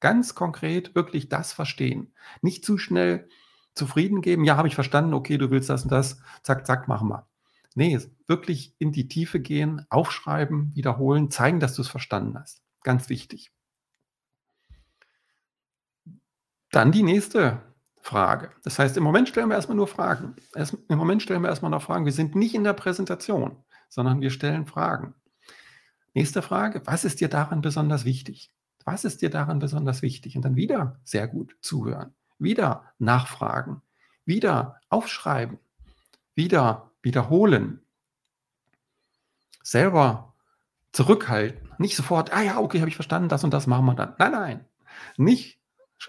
Ganz 0.00 0.34
konkret 0.34 0.94
wirklich 0.94 1.28
das 1.28 1.52
verstehen. 1.52 2.12
Nicht 2.42 2.64
zu 2.64 2.76
schnell 2.76 3.28
zufrieden 3.74 4.20
geben. 4.20 4.44
Ja, 4.44 4.56
habe 4.56 4.68
ich 4.68 4.74
verstanden. 4.74 5.14
Okay, 5.14 5.38
du 5.38 5.50
willst 5.50 5.70
das 5.70 5.84
und 5.84 5.92
das. 5.92 6.20
Zack, 6.42 6.66
zack, 6.66 6.88
machen 6.88 7.08
wir. 7.08 7.28
Nee, 7.74 7.98
wirklich 8.26 8.74
in 8.78 8.92
die 8.92 9.06
Tiefe 9.06 9.38
gehen, 9.38 9.84
aufschreiben, 9.90 10.74
wiederholen, 10.74 11.30
zeigen, 11.30 11.60
dass 11.60 11.74
du 11.74 11.82
es 11.82 11.88
verstanden 11.88 12.38
hast. 12.38 12.62
Ganz 12.82 13.08
wichtig. 13.10 13.52
Dann 16.70 16.90
die 16.90 17.02
nächste 17.02 17.62
Frage. 18.00 18.50
Das 18.62 18.78
heißt, 18.78 18.96
im 18.96 19.02
Moment 19.02 19.28
stellen 19.28 19.48
wir 19.48 19.56
erstmal 19.56 19.76
nur 19.76 19.88
Fragen. 19.88 20.36
Erst, 20.54 20.78
Im 20.88 20.96
Moment 20.96 21.22
stellen 21.22 21.42
wir 21.42 21.48
erstmal 21.48 21.70
noch 21.70 21.82
Fragen. 21.82 22.04
Wir 22.04 22.12
sind 22.12 22.34
nicht 22.34 22.54
in 22.54 22.64
der 22.64 22.72
Präsentation, 22.72 23.64
sondern 23.88 24.20
wir 24.20 24.30
stellen 24.30 24.66
Fragen. 24.66 25.14
Nächste 26.14 26.42
Frage, 26.42 26.82
was 26.84 27.04
ist 27.04 27.20
dir 27.20 27.28
daran 27.28 27.60
besonders 27.60 28.04
wichtig? 28.04 28.50
Was 28.84 29.04
ist 29.04 29.20
dir 29.20 29.30
daran 29.30 29.58
besonders 29.58 30.02
wichtig? 30.02 30.36
Und 30.36 30.44
dann 30.44 30.56
wieder 30.56 31.00
sehr 31.04 31.28
gut 31.28 31.56
zuhören, 31.60 32.14
wieder 32.38 32.84
nachfragen, 32.98 33.82
wieder 34.24 34.80
aufschreiben, 34.88 35.58
wieder 36.34 36.90
wiederholen, 37.02 37.80
selber 39.62 40.34
zurückhalten, 40.92 41.68
nicht 41.78 41.96
sofort, 41.96 42.32
ah 42.32 42.42
ja, 42.42 42.58
okay, 42.58 42.80
habe 42.80 42.88
ich 42.88 42.94
verstanden, 42.94 43.28
das 43.28 43.44
und 43.44 43.52
das 43.52 43.66
machen 43.66 43.84
wir 43.86 43.94
dann. 43.94 44.14
Nein, 44.18 44.32
nein, 44.32 44.64
nicht 45.16 45.58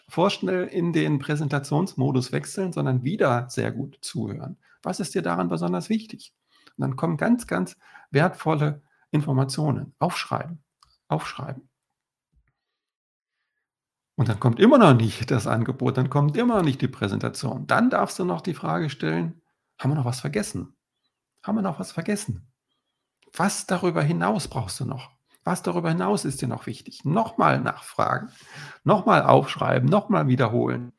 vorschnell 0.08 0.66
in 0.66 0.94
den 0.94 1.20
Präsentationsmodus 1.20 2.32
wechseln, 2.32 2.72
sondern 2.74 3.04
wieder 3.04 3.50
sehr 3.50 3.72
gut 3.72 3.98
zuhören. 4.02 4.58
Was 4.84 5.00
ist 5.00 5.16
dir 5.16 5.22
daran 5.22 5.50
besonders 5.50 5.90
wichtig? 5.90 6.34
Und 6.78 6.82
dann 6.82 6.96
kommen 6.96 7.18
ganz, 7.18 7.48
ganz 7.48 7.78
wertvolle 8.12 8.82
Informationen. 9.12 9.96
Aufschreiben, 10.00 10.64
aufschreiben. 11.08 11.70
Und 14.16 14.30
dann 14.30 14.40
kommt 14.40 14.60
immer 14.60 14.80
noch 14.80 14.96
nicht 14.96 15.30
das 15.30 15.46
Angebot, 15.46 15.98
dann 15.98 16.10
kommt 16.10 16.36
immer 16.38 16.58
noch 16.58 16.64
nicht 16.64 16.82
die 16.82 16.88
Präsentation. 16.88 17.68
Dann 17.68 17.92
darfst 17.92 18.18
du 18.18 18.26
noch 18.26 18.42
die 18.42 18.56
Frage 18.56 18.90
stellen, 18.90 19.42
haben 19.78 19.92
wir 19.92 19.96
noch 19.96 20.06
was 20.06 20.22
vergessen? 20.22 20.76
Haben 21.44 21.60
wir 21.60 21.62
noch 21.62 21.80
was 21.80 21.92
vergessen? 21.92 22.52
Was 23.36 23.68
darüber 23.68 24.02
hinaus 24.02 24.48
brauchst 24.48 24.80
du 24.80 24.86
noch? 24.86 25.12
Was 25.44 25.62
darüber 25.62 25.90
hinaus 25.90 26.26
ist 26.26 26.42
dir 26.42 26.48
noch 26.48 26.66
wichtig? 26.66 27.06
Nochmal 27.06 27.62
nachfragen, 27.62 28.30
nochmal 28.84 29.22
aufschreiben, 29.22 29.88
nochmal 29.88 30.28
wiederholen. 30.28 30.94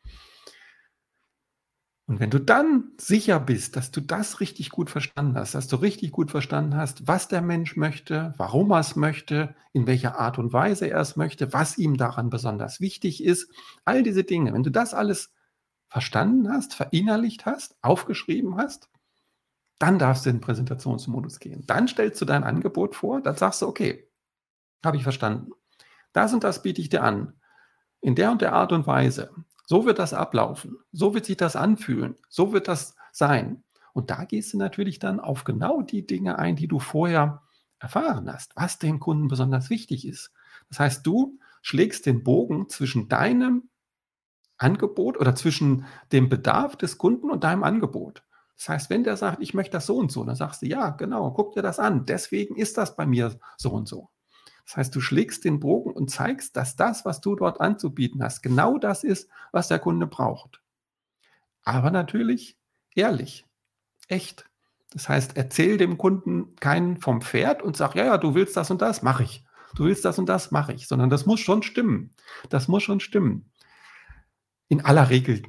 Und 2.08 2.20
wenn 2.20 2.30
du 2.30 2.40
dann 2.40 2.92
sicher 2.96 3.38
bist, 3.38 3.76
dass 3.76 3.90
du 3.90 4.00
das 4.00 4.40
richtig 4.40 4.70
gut 4.70 4.88
verstanden 4.88 5.36
hast, 5.36 5.54
dass 5.54 5.68
du 5.68 5.76
richtig 5.76 6.10
gut 6.10 6.30
verstanden 6.30 6.74
hast, 6.74 7.06
was 7.06 7.28
der 7.28 7.42
Mensch 7.42 7.76
möchte, 7.76 8.32
warum 8.38 8.70
er 8.70 8.80
es 8.80 8.96
möchte, 8.96 9.54
in 9.74 9.86
welcher 9.86 10.18
Art 10.18 10.38
und 10.38 10.54
Weise 10.54 10.86
er 10.86 11.00
es 11.00 11.16
möchte, 11.16 11.52
was 11.52 11.76
ihm 11.76 11.98
daran 11.98 12.30
besonders 12.30 12.80
wichtig 12.80 13.22
ist, 13.22 13.52
all 13.84 14.02
diese 14.02 14.24
Dinge, 14.24 14.54
wenn 14.54 14.62
du 14.62 14.70
das 14.70 14.94
alles 14.94 15.34
verstanden 15.88 16.50
hast, 16.50 16.72
verinnerlicht 16.72 17.44
hast, 17.44 17.76
aufgeschrieben 17.82 18.56
hast, 18.56 18.88
dann 19.78 19.98
darfst 19.98 20.24
du 20.24 20.30
in 20.30 20.36
den 20.36 20.42
Präsentationsmodus 20.42 21.40
gehen. 21.40 21.64
Dann 21.66 21.88
stellst 21.88 22.18
du 22.22 22.24
dein 22.24 22.42
Angebot 22.42 22.96
vor, 22.96 23.20
dann 23.20 23.36
sagst 23.36 23.60
du, 23.60 23.66
okay, 23.66 24.08
habe 24.82 24.96
ich 24.96 25.02
verstanden. 25.02 25.52
Das 26.14 26.32
und 26.32 26.42
das 26.42 26.62
biete 26.62 26.80
ich 26.80 26.88
dir 26.88 27.02
an. 27.02 27.34
In 28.00 28.14
der 28.14 28.32
und 28.32 28.40
der 28.40 28.54
Art 28.54 28.72
und 28.72 28.86
Weise. 28.86 29.30
So 29.68 29.84
wird 29.84 29.98
das 29.98 30.14
ablaufen. 30.14 30.78
So 30.92 31.12
wird 31.12 31.26
sich 31.26 31.36
das 31.36 31.54
anfühlen. 31.54 32.16
So 32.30 32.54
wird 32.54 32.68
das 32.68 32.96
sein. 33.12 33.64
Und 33.92 34.08
da 34.08 34.24
gehst 34.24 34.54
du 34.54 34.56
natürlich 34.56 34.98
dann 34.98 35.20
auf 35.20 35.44
genau 35.44 35.82
die 35.82 36.06
Dinge 36.06 36.38
ein, 36.38 36.56
die 36.56 36.68
du 36.68 36.78
vorher 36.78 37.42
erfahren 37.78 38.32
hast, 38.32 38.56
was 38.56 38.78
dem 38.78 38.98
Kunden 38.98 39.28
besonders 39.28 39.68
wichtig 39.68 40.06
ist. 40.06 40.32
Das 40.70 40.80
heißt, 40.80 41.06
du 41.06 41.38
schlägst 41.60 42.06
den 42.06 42.24
Bogen 42.24 42.70
zwischen 42.70 43.10
deinem 43.10 43.68
Angebot 44.56 45.18
oder 45.18 45.34
zwischen 45.34 45.84
dem 46.12 46.30
Bedarf 46.30 46.74
des 46.74 46.96
Kunden 46.96 47.30
und 47.30 47.44
deinem 47.44 47.62
Angebot. 47.62 48.22
Das 48.56 48.70
heißt, 48.70 48.88
wenn 48.88 49.04
der 49.04 49.18
sagt, 49.18 49.42
ich 49.42 49.52
möchte 49.52 49.72
das 49.72 49.84
so 49.84 49.98
und 49.98 50.10
so, 50.10 50.24
dann 50.24 50.34
sagst 50.34 50.62
du, 50.62 50.66
ja, 50.66 50.88
genau, 50.90 51.30
guck 51.32 51.52
dir 51.52 51.62
das 51.62 51.78
an. 51.78 52.06
Deswegen 52.06 52.56
ist 52.56 52.78
das 52.78 52.96
bei 52.96 53.04
mir 53.04 53.38
so 53.58 53.72
und 53.72 53.86
so. 53.86 54.08
Das 54.68 54.76
heißt, 54.76 54.94
du 54.94 55.00
schlägst 55.00 55.46
den 55.46 55.60
Bogen 55.60 55.92
und 55.92 56.10
zeigst, 56.10 56.54
dass 56.54 56.76
das, 56.76 57.06
was 57.06 57.22
du 57.22 57.34
dort 57.34 57.58
anzubieten 57.58 58.22
hast, 58.22 58.42
genau 58.42 58.76
das 58.76 59.02
ist, 59.02 59.30
was 59.50 59.68
der 59.68 59.78
Kunde 59.78 60.06
braucht. 60.06 60.60
Aber 61.64 61.90
natürlich 61.90 62.58
ehrlich, 62.94 63.46
echt. 64.08 64.44
Das 64.90 65.08
heißt, 65.08 65.38
erzähl 65.38 65.78
dem 65.78 65.96
Kunden 65.96 66.54
keinen 66.56 66.98
vom 66.98 67.22
Pferd 67.22 67.62
und 67.62 67.78
sag, 67.78 67.94
ja, 67.94 68.04
ja, 68.04 68.18
du 68.18 68.34
willst 68.34 68.58
das 68.58 68.70
und 68.70 68.82
das, 68.82 69.00
mache 69.00 69.22
ich. 69.22 69.42
Du 69.74 69.84
willst 69.84 70.04
das 70.04 70.18
und 70.18 70.28
das, 70.28 70.50
mache 70.50 70.74
ich. 70.74 70.86
Sondern 70.86 71.08
das 71.08 71.24
muss 71.24 71.40
schon 71.40 71.62
stimmen. 71.62 72.14
Das 72.50 72.68
muss 72.68 72.82
schon 72.82 73.00
stimmen. 73.00 73.50
In 74.68 74.84
aller 74.84 75.08
Regel 75.08 75.44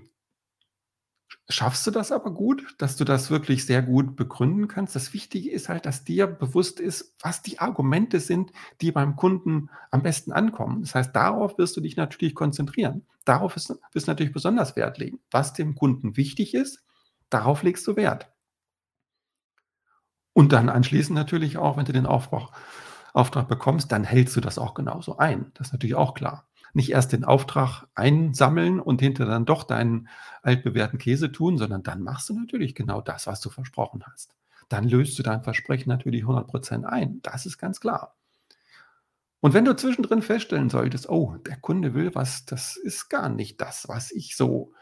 schaffst 1.49 1.85
du 1.87 1.91
das 1.91 2.11
aber 2.11 2.31
gut, 2.31 2.75
dass 2.77 2.95
du 2.95 3.03
das 3.03 3.31
wirklich 3.31 3.65
sehr 3.65 3.81
gut 3.81 4.15
begründen 4.15 4.67
kannst. 4.67 4.95
Das 4.95 5.13
Wichtige 5.13 5.51
ist 5.51 5.67
halt, 5.67 5.85
dass 5.85 6.03
dir 6.03 6.27
bewusst 6.27 6.79
ist, 6.79 7.15
was 7.21 7.41
die 7.41 7.59
Argumente 7.59 8.19
sind, 8.19 8.51
die 8.81 8.91
beim 8.91 9.15
Kunden 9.15 9.69
am 9.89 10.03
besten 10.03 10.31
ankommen. 10.31 10.81
Das 10.81 10.93
heißt, 10.93 11.15
darauf 11.15 11.57
wirst 11.57 11.75
du 11.75 11.81
dich 11.81 11.97
natürlich 11.97 12.35
konzentrieren. 12.35 13.05
Darauf 13.25 13.55
wirst 13.55 13.69
du 13.69 13.77
natürlich 14.05 14.33
besonders 14.33 14.75
Wert 14.75 14.99
legen. 14.99 15.19
Was 15.31 15.53
dem 15.53 15.75
Kunden 15.75 16.17
wichtig 16.17 16.53
ist, 16.53 16.83
darauf 17.29 17.63
legst 17.63 17.85
du 17.87 17.95
Wert. 17.95 18.31
Und 20.33 20.53
dann 20.53 20.69
anschließend 20.69 21.15
natürlich 21.15 21.57
auch, 21.57 21.77
wenn 21.77 21.85
du 21.85 21.93
den 21.93 22.05
Auftrag, 22.05 22.51
Auftrag 23.13 23.47
bekommst, 23.47 23.91
dann 23.91 24.03
hältst 24.03 24.35
du 24.35 24.41
das 24.41 24.59
auch 24.59 24.75
genauso 24.75 25.17
ein. 25.17 25.51
Das 25.55 25.67
ist 25.67 25.73
natürlich 25.73 25.95
auch 25.95 26.13
klar 26.13 26.48
nicht 26.73 26.91
erst 26.91 27.13
den 27.13 27.25
Auftrag 27.25 27.85
einsammeln 27.95 28.79
und 28.79 29.01
hinter 29.01 29.25
dann 29.25 29.45
doch 29.45 29.63
deinen 29.63 30.07
altbewährten 30.41 30.99
Käse 30.99 31.31
tun, 31.31 31.57
sondern 31.57 31.83
dann 31.83 32.01
machst 32.01 32.29
du 32.29 32.39
natürlich 32.39 32.75
genau 32.75 33.01
das, 33.01 33.27
was 33.27 33.41
du 33.41 33.49
versprochen 33.49 34.03
hast. 34.05 34.35
Dann 34.69 34.87
löst 34.87 35.17
du 35.17 35.23
dein 35.23 35.43
Versprechen 35.43 35.89
natürlich 35.89 36.23
100% 36.23 36.83
ein. 36.83 37.21
Das 37.23 37.45
ist 37.45 37.57
ganz 37.57 37.79
klar. 37.79 38.15
Und 39.41 39.53
wenn 39.53 39.65
du 39.65 39.75
zwischendrin 39.75 40.21
feststellen 40.21 40.69
solltest, 40.69 41.09
oh, 41.09 41.37
der 41.45 41.57
Kunde 41.57 41.93
will 41.93 42.13
was, 42.13 42.45
das 42.45 42.75
ist 42.75 43.09
gar 43.09 43.29
nicht 43.29 43.61
das, 43.61 43.87
was 43.87 44.11
ich 44.11 44.35
so 44.35 44.73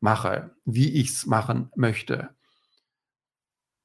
mache, 0.00 0.54
wie 0.64 1.00
ich 1.00 1.10
es 1.10 1.26
machen 1.26 1.70
möchte. 1.76 2.30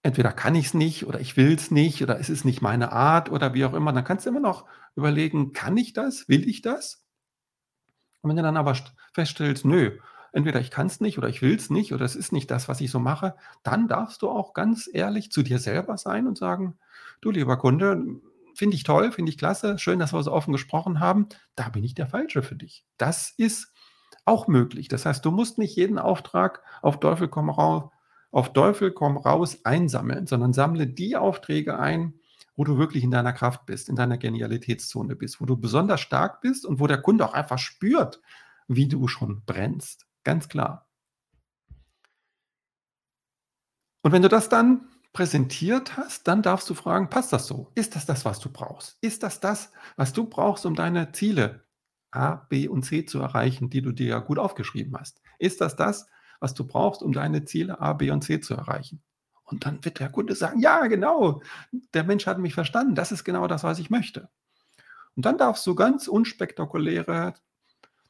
Entweder 0.03 0.31
kann 0.31 0.55
ich 0.55 0.67
es 0.67 0.73
nicht 0.73 1.05
oder 1.05 1.19
ich 1.19 1.37
will 1.37 1.53
es 1.53 1.69
nicht 1.69 2.01
oder 2.01 2.19
es 2.19 2.29
ist 2.29 2.45
nicht 2.45 2.61
meine 2.61 2.91
Art 2.91 3.29
oder 3.29 3.53
wie 3.53 3.65
auch 3.65 3.73
immer, 3.73 3.93
dann 3.93 4.03
kannst 4.03 4.25
du 4.25 4.29
immer 4.29 4.39
noch 4.39 4.65
überlegen, 4.95 5.53
kann 5.53 5.77
ich 5.77 5.93
das, 5.93 6.27
will 6.27 6.49
ich 6.49 6.61
das? 6.61 7.05
Und 8.21 8.29
wenn 8.29 8.37
du 8.37 8.43
dann 8.43 8.57
aber 8.57 8.75
feststellst, 9.13 9.65
nö, 9.65 9.97
entweder 10.31 10.59
ich 10.59 10.71
kann 10.71 10.87
es 10.87 11.01
nicht 11.01 11.17
oder 11.17 11.27
ich 11.27 11.41
will 11.41 11.55
es 11.55 11.69
nicht 11.69 11.93
oder 11.93 12.05
es 12.05 12.15
ist 12.15 12.31
nicht 12.31 12.49
das, 12.51 12.67
was 12.67 12.81
ich 12.81 12.91
so 12.91 12.99
mache, 12.99 13.35
dann 13.63 13.87
darfst 13.87 14.21
du 14.21 14.29
auch 14.29 14.53
ganz 14.53 14.89
ehrlich 14.91 15.31
zu 15.31 15.43
dir 15.43 15.59
selber 15.59 15.97
sein 15.97 16.27
und 16.27 16.37
sagen, 16.37 16.77
du 17.21 17.31
lieber 17.31 17.57
Kunde, 17.57 18.03
finde 18.55 18.75
ich 18.75 18.83
toll, 18.83 19.11
finde 19.11 19.31
ich 19.31 19.37
klasse, 19.37 19.77
schön, 19.77 19.99
dass 19.99 20.13
wir 20.13 20.23
so 20.23 20.31
offen 20.31 20.51
gesprochen 20.51 20.99
haben, 20.99 21.27
da 21.55 21.69
bin 21.69 21.83
ich 21.83 21.95
der 21.95 22.07
Falsche 22.07 22.43
für 22.43 22.55
dich. 22.55 22.85
Das 22.97 23.33
ist 23.37 23.73
auch 24.25 24.47
möglich. 24.47 24.87
Das 24.87 25.05
heißt, 25.05 25.25
du 25.25 25.31
musst 25.31 25.57
nicht 25.57 25.75
jeden 25.75 25.99
Auftrag 25.99 26.61
auf 26.81 26.99
Teufel 26.99 27.27
komm 27.27 27.49
raus, 27.49 27.89
auf 28.31 28.53
Teufel 28.53 28.91
komm 28.91 29.17
raus 29.17 29.65
einsammeln, 29.65 30.27
sondern 30.27 30.53
sammle 30.53 30.87
die 30.87 31.17
Aufträge 31.17 31.77
ein, 31.79 32.13
wo 32.55 32.63
du 32.63 32.77
wirklich 32.77 33.03
in 33.03 33.11
deiner 33.11 33.33
Kraft 33.33 33.65
bist, 33.65 33.89
in 33.89 33.95
deiner 33.95 34.17
Genialitätszone 34.17 35.15
bist, 35.15 35.41
wo 35.41 35.45
du 35.45 35.57
besonders 35.57 36.01
stark 36.01 36.41
bist 36.41 36.65
und 36.65 36.79
wo 36.79 36.87
der 36.87 37.01
Kunde 37.01 37.25
auch 37.25 37.33
einfach 37.33 37.59
spürt, 37.59 38.21
wie 38.67 38.87
du 38.87 39.07
schon 39.07 39.43
brennst. 39.45 40.05
Ganz 40.23 40.49
klar. 40.49 40.87
Und 44.03 44.11
wenn 44.11 44.21
du 44.21 44.29
das 44.29 44.49
dann 44.49 44.87
präsentiert 45.13 45.97
hast, 45.97 46.27
dann 46.27 46.41
darfst 46.41 46.69
du 46.69 46.73
fragen, 46.73 47.09
passt 47.09 47.33
das 47.33 47.47
so? 47.47 47.71
Ist 47.75 47.95
das 47.95 48.05
das, 48.05 48.25
was 48.25 48.39
du 48.39 48.49
brauchst? 48.49 48.97
Ist 49.01 49.23
das 49.23 49.39
das, 49.39 49.71
was 49.97 50.13
du 50.13 50.25
brauchst, 50.25 50.65
um 50.65 50.75
deine 50.75 51.11
Ziele 51.11 51.65
A, 52.11 52.35
B 52.35 52.67
und 52.67 52.83
C 52.83 53.05
zu 53.05 53.19
erreichen, 53.19 53.69
die 53.69 53.81
du 53.81 53.91
dir 53.91 54.07
ja 54.07 54.19
gut 54.19 54.39
aufgeschrieben 54.39 54.97
hast? 54.97 55.21
Ist 55.39 55.61
das 55.61 55.75
das, 55.75 56.07
was 56.39 56.53
du 56.53 56.65
brauchst, 56.65 57.03
um 57.03 57.13
deine 57.13 57.45
Ziele 57.45 57.79
A, 57.79 57.93
B 57.93 58.09
und 58.11 58.23
C 58.23 58.39
zu 58.39 58.53
erreichen? 58.53 59.01
Und 59.51 59.65
dann 59.65 59.83
wird 59.83 59.99
der 59.99 60.09
Kunde 60.09 60.33
sagen, 60.35 60.59
ja, 60.59 60.87
genau, 60.87 61.41
der 61.93 62.03
Mensch 62.03 62.25
hat 62.25 62.39
mich 62.39 62.53
verstanden, 62.53 62.95
das 62.95 63.11
ist 63.11 63.23
genau 63.23 63.47
das, 63.47 63.63
was 63.63 63.79
ich 63.79 63.89
möchte. 63.89 64.29
Und 65.15 65.25
dann 65.25 65.37
darfst 65.37 65.67
du 65.67 65.75
ganz 65.75 66.07
unspektakuläre, 66.07 67.33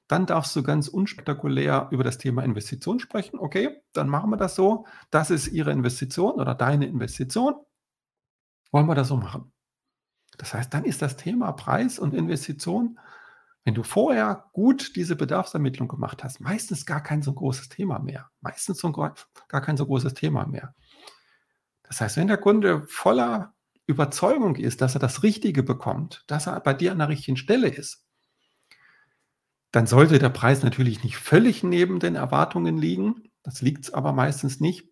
dann 0.07 0.25
darfst 0.25 0.55
du 0.55 0.61
ganz 0.61 0.87
unspektakulär 0.87 1.87
über 1.91 2.03
das 2.03 2.17
Thema 2.17 2.43
Investition 2.43 2.99
sprechen. 2.99 3.39
Okay, 3.39 3.81
dann 3.93 4.09
machen 4.09 4.29
wir 4.29 4.37
das 4.37 4.55
so. 4.55 4.85
Das 5.09 5.31
ist 5.31 5.47
Ihre 5.47 5.71
Investition 5.71 6.33
oder 6.33 6.53
deine 6.53 6.85
Investition. 6.85 7.55
Wollen 8.71 8.87
wir 8.87 8.95
das 8.95 9.07
so 9.07 9.17
machen? 9.17 9.51
Das 10.37 10.53
heißt, 10.53 10.73
dann 10.73 10.85
ist 10.85 11.01
das 11.01 11.17
Thema 11.17 11.51
Preis 11.53 11.97
und 11.97 12.13
Investition, 12.13 12.99
wenn 13.63 13.73
du 13.73 13.83
vorher 13.83 14.49
gut 14.53 14.95
diese 14.95 15.15
Bedarfsermittlung 15.15 15.87
gemacht 15.87 16.23
hast, 16.23 16.39
meistens 16.39 16.85
gar 16.85 17.01
kein 17.01 17.21
so 17.21 17.33
großes 17.33 17.69
Thema 17.69 17.99
mehr. 17.99 18.29
Meistens 18.41 18.79
so 18.79 18.91
gar 18.91 19.15
kein 19.61 19.77
so 19.77 19.85
großes 19.85 20.13
Thema 20.13 20.45
mehr. 20.47 20.73
Das 21.91 21.99
heißt, 21.99 22.15
wenn 22.15 22.29
der 22.29 22.37
Kunde 22.37 22.83
voller 22.87 23.53
Überzeugung 23.85 24.55
ist, 24.55 24.79
dass 24.79 24.95
er 24.95 24.99
das 24.99 25.23
Richtige 25.23 25.61
bekommt, 25.61 26.23
dass 26.27 26.47
er 26.47 26.57
bei 26.61 26.73
dir 26.73 26.93
an 26.93 26.99
der 26.99 27.09
richtigen 27.09 27.35
Stelle 27.35 27.67
ist, 27.67 28.05
dann 29.73 29.87
sollte 29.87 30.17
der 30.17 30.29
Preis 30.29 30.63
natürlich 30.63 31.03
nicht 31.03 31.17
völlig 31.17 31.63
neben 31.63 31.99
den 31.99 32.15
Erwartungen 32.15 32.77
liegen. 32.77 33.29
Das 33.43 33.61
liegt 33.61 33.83
es 33.83 33.93
aber 33.93 34.13
meistens 34.13 34.61
nicht. 34.61 34.87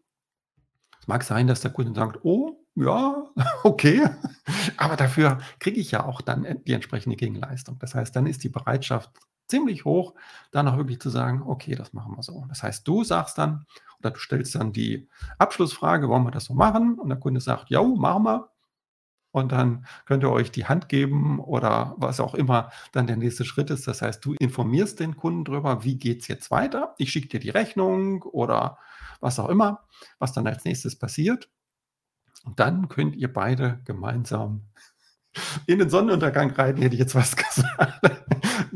Es 1.00 1.08
mag 1.08 1.24
sein, 1.24 1.48
dass 1.48 1.62
der 1.62 1.72
Kunde 1.72 1.98
sagt, 1.98 2.20
oh, 2.24 2.66
ja, 2.76 3.24
okay, 3.64 4.06
aber 4.76 4.98
dafür 4.98 5.40
kriege 5.60 5.80
ich 5.80 5.92
ja 5.92 6.04
auch 6.04 6.20
dann 6.20 6.62
die 6.68 6.74
entsprechende 6.74 7.16
Gegenleistung. 7.16 7.80
Das 7.80 7.96
heißt, 7.96 8.14
dann 8.14 8.28
ist 8.28 8.44
die 8.44 8.50
Bereitschaft 8.50 9.10
ziemlich 9.50 9.86
hoch, 9.86 10.14
dann 10.52 10.68
auch 10.68 10.78
wirklich 10.78 11.00
zu 11.00 11.10
sagen, 11.10 11.44
okay, 11.46 11.76
das 11.76 11.94
machen 11.94 12.16
wir 12.16 12.24
so. 12.24 12.46
Das 12.50 12.64
heißt, 12.64 12.88
du 12.88 13.04
sagst 13.04 13.38
dann, 13.38 13.66
oder 14.00 14.12
du 14.12 14.20
stellst 14.20 14.56
dann 14.56 14.72
die 14.72 15.10
Abschlussfrage, 15.38 16.08
wollen 16.08 16.24
wir 16.24 16.32
das 16.32 16.46
so 16.46 16.54
machen? 16.54 16.98
Und 17.00 17.10
der 17.10 17.20
Kunde 17.20 17.42
sagt, 17.42 17.70
ja, 17.70 17.84
machen 17.84 18.24
wir. 18.24 18.50
Und 19.32 19.52
dann 19.52 19.86
könnt 20.06 20.24
ihr 20.24 20.32
euch 20.32 20.52
die 20.52 20.66
Hand 20.66 20.90
geben 20.90 21.40
oder 21.40 21.94
was 21.98 22.20
auch 22.20 22.34
immer 22.34 22.72
dann 22.92 23.06
der 23.06 23.18
nächste 23.18 23.46
Schritt 23.46 23.70
ist. 23.70 23.88
Das 23.88 24.02
heißt, 24.02 24.26
du 24.26 24.34
informierst 24.34 25.00
den 25.00 25.18
Kunden 25.18 25.46
darüber, 25.46 25.84
wie 25.84 25.98
geht 25.98 26.22
es 26.22 26.28
jetzt 26.28 26.50
weiter. 26.50 26.96
Ich 26.98 27.12
schicke 27.12 27.28
dir 27.28 27.40
die 27.40 27.52
Rechnung 27.52 28.24
oder 28.24 28.80
was 29.20 29.38
auch 29.38 29.50
immer, 29.50 29.86
was 30.18 30.34
dann 30.34 30.48
als 30.48 30.66
nächstes 30.66 30.98
passiert. 30.98 31.50
Und 32.44 32.60
dann 32.60 32.88
könnt 32.88 33.16
ihr 33.16 33.32
beide 33.32 33.82
gemeinsam 33.86 34.64
in 35.68 35.78
den 35.78 35.90
Sonnenuntergang 35.90 36.52
reiten, 36.52 36.82
hätte 36.82 36.96
ich 36.96 37.00
jetzt 37.00 37.16
was 37.16 37.36
gesagt. 37.36 38.02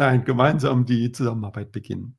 Nein, 0.04 0.26
gemeinsam 0.26 0.86
die 0.86 1.14
Zusammenarbeit 1.14 1.72
beginnen. 1.72 2.18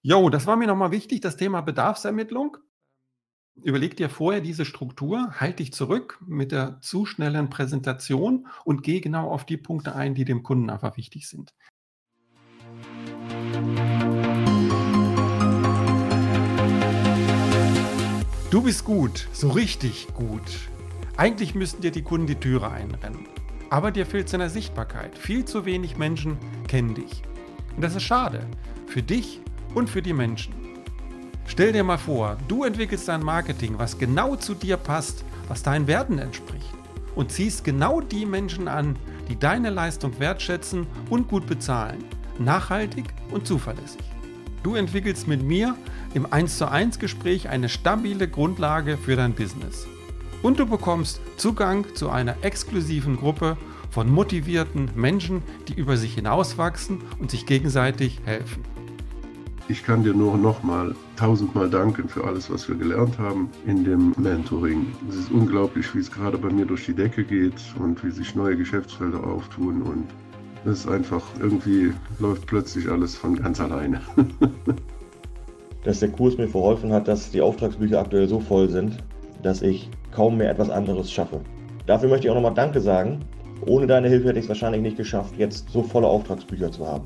Jo, 0.00 0.30
das 0.30 0.46
war 0.46 0.56
mir 0.56 0.66
nochmal 0.66 0.90
wichtig, 0.90 1.20
das 1.20 1.36
Thema 1.36 1.60
Bedarfsermittlung. 1.60 2.56
Überleg 3.62 3.94
dir 3.98 4.08
vorher 4.08 4.40
diese 4.40 4.64
Struktur, 4.64 5.32
halt 5.38 5.58
dich 5.58 5.74
zurück 5.74 6.18
mit 6.26 6.50
der 6.50 6.80
zu 6.80 7.04
schnellen 7.04 7.50
Präsentation 7.50 8.46
und 8.64 8.82
geh 8.82 9.02
genau 9.02 9.30
auf 9.30 9.44
die 9.44 9.58
Punkte 9.58 9.94
ein, 9.94 10.14
die 10.14 10.24
dem 10.24 10.42
Kunden 10.42 10.70
einfach 10.70 10.96
wichtig 10.96 11.28
sind. 11.28 11.54
Du 18.50 18.62
bist 18.62 18.86
gut, 18.86 19.28
so 19.34 19.50
richtig 19.50 20.06
gut. 20.14 20.70
Eigentlich 21.18 21.54
müssten 21.54 21.82
dir 21.82 21.90
die 21.90 22.02
Kunden 22.02 22.26
die 22.26 22.36
Türe 22.36 22.70
einrennen. 22.70 23.28
Aber 23.70 23.90
dir 23.90 24.06
fehlt 24.06 24.28
seine 24.28 24.50
Sichtbarkeit. 24.50 25.16
Viel 25.18 25.44
zu 25.44 25.64
wenig 25.64 25.96
Menschen 25.96 26.38
kennen 26.68 26.94
dich. 26.94 27.22
Und 27.74 27.82
das 27.82 27.96
ist 27.96 28.04
schade. 28.04 28.46
Für 28.86 29.02
dich 29.02 29.40
und 29.74 29.90
für 29.90 30.02
die 30.02 30.12
Menschen. 30.12 30.54
Stell 31.46 31.72
dir 31.72 31.84
mal 31.84 31.98
vor, 31.98 32.36
du 32.48 32.64
entwickelst 32.64 33.08
ein 33.10 33.22
Marketing, 33.22 33.78
was 33.78 33.98
genau 33.98 34.36
zu 34.36 34.54
dir 34.54 34.76
passt, 34.76 35.24
was 35.48 35.62
deinen 35.62 35.86
Werten 35.86 36.18
entspricht. 36.18 36.72
Und 37.14 37.30
ziehst 37.30 37.64
genau 37.64 38.00
die 38.00 38.26
Menschen 38.26 38.66
an, 38.66 38.96
die 39.28 39.38
deine 39.38 39.70
Leistung 39.70 40.18
wertschätzen 40.18 40.86
und 41.10 41.28
gut 41.28 41.46
bezahlen. 41.46 42.04
Nachhaltig 42.38 43.04
und 43.30 43.46
zuverlässig. 43.46 44.02
Du 44.62 44.74
entwickelst 44.74 45.28
mit 45.28 45.42
mir 45.42 45.76
im 46.14 46.32
1 46.32 46.58
zu 46.58 46.68
1 46.68 46.98
Gespräch 46.98 47.48
eine 47.48 47.68
stabile 47.68 48.26
Grundlage 48.28 48.96
für 48.96 49.14
dein 49.14 49.34
Business. 49.34 49.86
Und 50.44 50.60
du 50.60 50.66
bekommst 50.66 51.22
Zugang 51.38 51.86
zu 51.94 52.10
einer 52.10 52.36
exklusiven 52.42 53.16
Gruppe 53.16 53.56
von 53.88 54.12
motivierten 54.12 54.90
Menschen, 54.94 55.40
die 55.68 55.72
über 55.72 55.96
sich 55.96 56.16
hinauswachsen 56.16 56.98
und 57.18 57.30
sich 57.30 57.46
gegenseitig 57.46 58.20
helfen. 58.26 58.62
Ich 59.68 59.82
kann 59.82 60.04
dir 60.04 60.12
nur 60.12 60.36
nochmal 60.36 60.94
tausendmal 61.16 61.70
danken 61.70 62.10
für 62.10 62.24
alles, 62.24 62.50
was 62.50 62.68
wir 62.68 62.74
gelernt 62.74 63.18
haben 63.18 63.48
in 63.64 63.84
dem 63.84 64.14
Mentoring. 64.18 64.84
Es 65.08 65.16
ist 65.16 65.30
unglaublich, 65.30 65.94
wie 65.94 66.00
es 66.00 66.12
gerade 66.12 66.36
bei 66.36 66.50
mir 66.50 66.66
durch 66.66 66.84
die 66.84 66.94
Decke 66.94 67.24
geht 67.24 67.54
und 67.78 68.04
wie 68.04 68.10
sich 68.10 68.34
neue 68.34 68.58
Geschäftsfelder 68.58 69.24
auftun 69.26 69.80
und 69.80 70.04
es 70.66 70.80
ist 70.80 70.88
einfach, 70.88 71.22
irgendwie 71.40 71.94
läuft 72.18 72.46
plötzlich 72.46 72.86
alles 72.90 73.16
von 73.16 73.36
ganz 73.36 73.62
alleine. 73.62 74.02
dass 75.84 76.00
der 76.00 76.10
Kurs 76.10 76.36
mir 76.36 76.48
verholfen 76.48 76.92
hat, 76.92 77.08
dass 77.08 77.30
die 77.30 77.40
Auftragsbücher 77.40 78.00
aktuell 78.00 78.28
so 78.28 78.40
voll 78.40 78.68
sind, 78.68 78.98
dass 79.44 79.62
ich 79.62 79.88
kaum 80.10 80.38
mehr 80.38 80.50
etwas 80.50 80.70
anderes 80.70 81.10
schaffe. 81.10 81.40
Dafür 81.86 82.08
möchte 82.08 82.26
ich 82.26 82.30
auch 82.30 82.36
nochmal 82.36 82.54
Danke 82.54 82.80
sagen. 82.80 83.20
Ohne 83.66 83.86
deine 83.86 84.08
Hilfe 84.08 84.28
hätte 84.28 84.38
ich 84.38 84.44
es 84.44 84.48
wahrscheinlich 84.48 84.82
nicht 84.82 84.96
geschafft, 84.96 85.34
jetzt 85.38 85.70
so 85.70 85.82
volle 85.82 86.06
Auftragsbücher 86.06 86.70
zu 86.72 86.86
haben. 86.86 87.04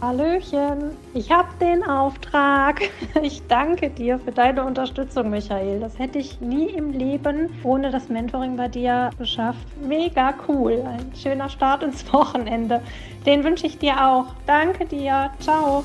Hallöchen, 0.00 0.90
ich 1.14 1.30
habe 1.30 1.48
den 1.58 1.82
Auftrag. 1.82 2.82
Ich 3.22 3.42
danke 3.48 3.88
dir 3.88 4.18
für 4.18 4.30
deine 4.30 4.62
Unterstützung, 4.62 5.30
Michael. 5.30 5.80
Das 5.80 5.98
hätte 5.98 6.18
ich 6.18 6.38
nie 6.40 6.66
im 6.66 6.92
Leben 6.92 7.48
ohne 7.62 7.90
das 7.90 8.10
Mentoring 8.10 8.56
bei 8.56 8.68
dir 8.68 9.10
geschafft. 9.18 9.66
Mega 9.82 10.34
cool. 10.48 10.84
Ein 10.86 11.12
schöner 11.16 11.48
Start 11.48 11.82
ins 11.82 12.12
Wochenende. 12.12 12.82
Den 13.24 13.42
wünsche 13.42 13.66
ich 13.66 13.78
dir 13.78 14.06
auch. 14.06 14.26
Danke 14.46 14.84
dir. 14.84 15.30
Ciao. 15.40 15.82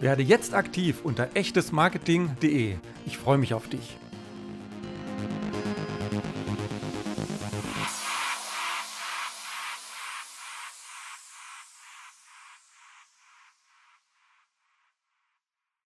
Werde 0.00 0.22
jetzt 0.22 0.54
aktiv 0.54 1.00
unter 1.04 1.28
echtesmarketing.de. 1.34 2.76
Ich 3.04 3.18
freue 3.18 3.36
mich 3.36 3.52
auf 3.52 3.68
dich. 3.68 3.99